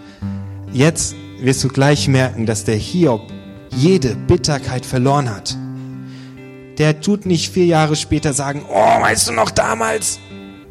Jetzt 0.72 1.14
wirst 1.40 1.62
du 1.64 1.68
gleich 1.68 2.08
merken, 2.08 2.46
dass 2.46 2.64
der 2.64 2.76
Hiob 2.76 3.22
jede 3.70 4.14
Bitterkeit 4.14 4.84
verloren 4.84 5.28
hat. 5.28 5.56
Der 6.78 7.00
tut 7.00 7.26
nicht 7.26 7.52
vier 7.52 7.66
Jahre 7.66 7.96
später 7.96 8.32
sagen, 8.32 8.62
oh, 8.68 9.00
weißt 9.02 9.28
du 9.28 9.32
noch 9.32 9.50
damals? 9.50 10.18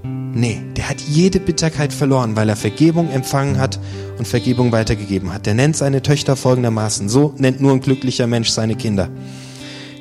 Nee, 0.03 0.61
der 0.77 0.89
hat 0.89 1.01
jede 1.01 1.39
Bitterkeit 1.39 1.91
verloren, 1.91 2.35
weil 2.35 2.49
er 2.49 2.55
Vergebung 2.55 3.11
empfangen 3.11 3.57
hat 3.57 3.79
und 4.17 4.27
Vergebung 4.27 4.71
weitergegeben 4.71 5.33
hat. 5.33 5.45
Der 5.45 5.53
nennt 5.53 5.75
seine 5.75 6.01
Töchter 6.01 6.35
folgendermaßen. 6.35 7.09
So 7.09 7.33
nennt 7.37 7.61
nur 7.61 7.73
ein 7.73 7.81
glücklicher 7.81 8.27
Mensch 8.27 8.49
seine 8.49 8.75
Kinder. 8.75 9.09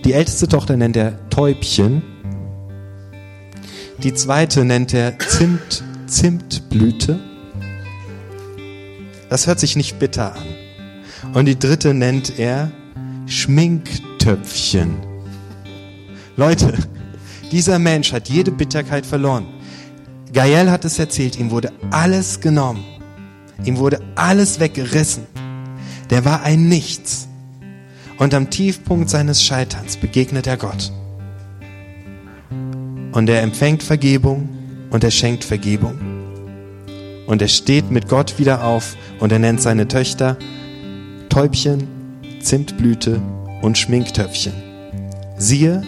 Die 0.05 0.13
älteste 0.13 0.49
Tochter 0.49 0.77
nennt 0.77 0.97
er 0.97 1.29
Täubchen. 1.31 2.03
Die 4.03 4.15
zweite 4.15 4.65
nennt 4.65 4.95
er 4.95 5.19
Zimt, 5.19 5.83
Zimtblüte. 6.07 7.19
Das 9.29 9.47
hört 9.47 9.61
sich 9.61 9.77
nicht 9.77 9.99
bitter 9.99 10.35
an. 10.37 11.35
Und 11.35 11.47
die 11.47 11.59
dritte 11.59 11.95
nennt 11.95 12.39
er 12.39 12.71
Schminktöpfchen. 13.29 14.97
Leute, 16.37 16.73
dieser 17.53 17.79
Mensch 17.79 18.13
hat 18.13 18.29
jede 18.29 18.51
Bitterkeit 18.51 19.05
verloren. 19.05 19.47
Gael 20.33 20.71
hat 20.71 20.85
es 20.85 20.99
erzählt, 20.99 21.39
ihm 21.39 21.51
wurde 21.51 21.73
alles 21.91 22.41
genommen. 22.41 22.85
Ihm 23.65 23.77
wurde 23.79 24.01
alles 24.15 24.61
weggerissen. 24.61 25.27
Der 26.11 26.25
war 26.25 26.43
ein 26.43 26.69
Nichts. 26.69 27.29
Und 28.19 28.35
am 28.35 28.51
Tiefpunkt 28.51 29.11
seines 29.11 29.43
Scheiterns 29.43 29.97
begegnet 29.97 30.47
er 30.47 30.57
Gott. 30.57 30.93
Und 33.13 33.29
er 33.29 33.43
empfängt 33.43 33.83
Vergebung 33.83 34.49
und 34.91 35.05
er 35.05 35.11
schenkt 35.11 35.45
Vergebung. 35.45 35.99
Und 37.27 37.43
er 37.43 37.49
steht 37.49 37.91
mit 37.91 38.09
Gott 38.09 38.39
wieder 38.39 38.65
auf 38.65 38.97
und 39.21 39.33
er 39.33 39.39
nennt 39.39 39.61
seine 39.61 39.87
Töchter 39.87 40.39
Täubchen, 41.29 41.98
Zimtblüte 42.41 43.21
und 43.63 43.79
Schminktöpfchen. 43.79 44.53
Siehe, 45.37 45.83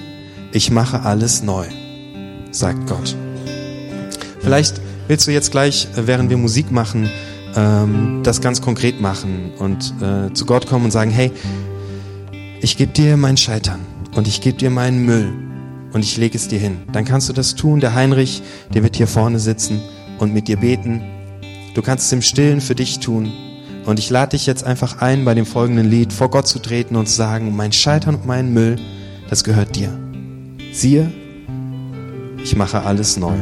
ich 0.53 0.71
mache 0.71 1.03
alles 1.03 1.43
neu, 1.43 1.67
sagt 2.51 2.87
Gott. 2.89 3.17
Vielleicht 4.41 4.81
willst 5.09 5.27
du 5.27 5.33
jetzt 5.33 5.51
gleich, 5.51 5.89
äh, 5.97 6.07
während 6.07 6.31
wir 6.31 6.37
Musik 6.37 6.71
machen, 6.71 7.11
ähm, 7.57 8.21
das 8.23 8.41
ganz 8.41 8.61
konkret 8.61 9.01
machen 9.01 9.53
und 9.59 9.95
äh, 10.01 10.33
zu 10.33 10.47
Gott 10.47 10.67
kommen 10.67 10.87
und 10.87 10.91
sagen, 10.91 11.11
hey, 11.11 11.33
ich 12.61 12.77
gebe 12.77 12.93
dir 12.93 13.17
mein 13.17 13.37
Scheitern 13.37 13.81
und 14.15 14.29
ich 14.29 14.41
gebe 14.41 14.57
dir 14.57 14.71
meinen 14.71 15.05
Müll 15.05 15.33
und 15.93 16.05
ich 16.05 16.17
lege 16.17 16.37
es 16.37 16.49
dir 16.49 16.59
hin. 16.59 16.83
Dann 16.93 17.05
kannst 17.05 17.29
du 17.29 17.33
das 17.33 17.55
tun. 17.55 17.81
Der 17.81 17.95
Heinrich, 17.95 18.43
der 18.73 18.83
wird 18.83 18.97
hier 18.97 19.07
vorne 19.07 19.39
sitzen 19.39 19.81
und 20.19 20.33
mit 20.33 20.49
dir 20.49 20.57
beten. 20.57 21.03
Du 21.75 21.83
kannst 21.83 22.07
es 22.07 22.13
im 22.13 22.23
Stillen 22.23 22.61
für 22.61 22.75
dich 22.75 23.01
tun. 23.01 23.33
Und 23.87 23.99
ich 23.99 24.11
lade 24.11 24.31
dich 24.31 24.47
jetzt 24.47 24.65
einfach 24.65 25.01
ein, 25.01 25.25
bei 25.25 25.35
dem 25.35 25.47
folgenden 25.47 25.91
Lied 25.91 26.13
vor 26.13 26.31
Gott 26.31 26.47
zu 26.47 26.59
treten 26.59 26.97
und 26.97 27.07
zu 27.07 27.15
sagen, 27.15 27.57
mein 27.57 27.73
Scheitern 27.73 28.17
und 28.17 28.27
mein 28.27 28.53
Müll, 28.53 28.77
das 29.29 29.45
gehört 29.45 29.77
dir. 29.77 29.91
Siehe, 30.73 31.11
ich 32.43 32.57
mache 32.57 32.83
alles 32.83 33.17
neu. 33.17 33.37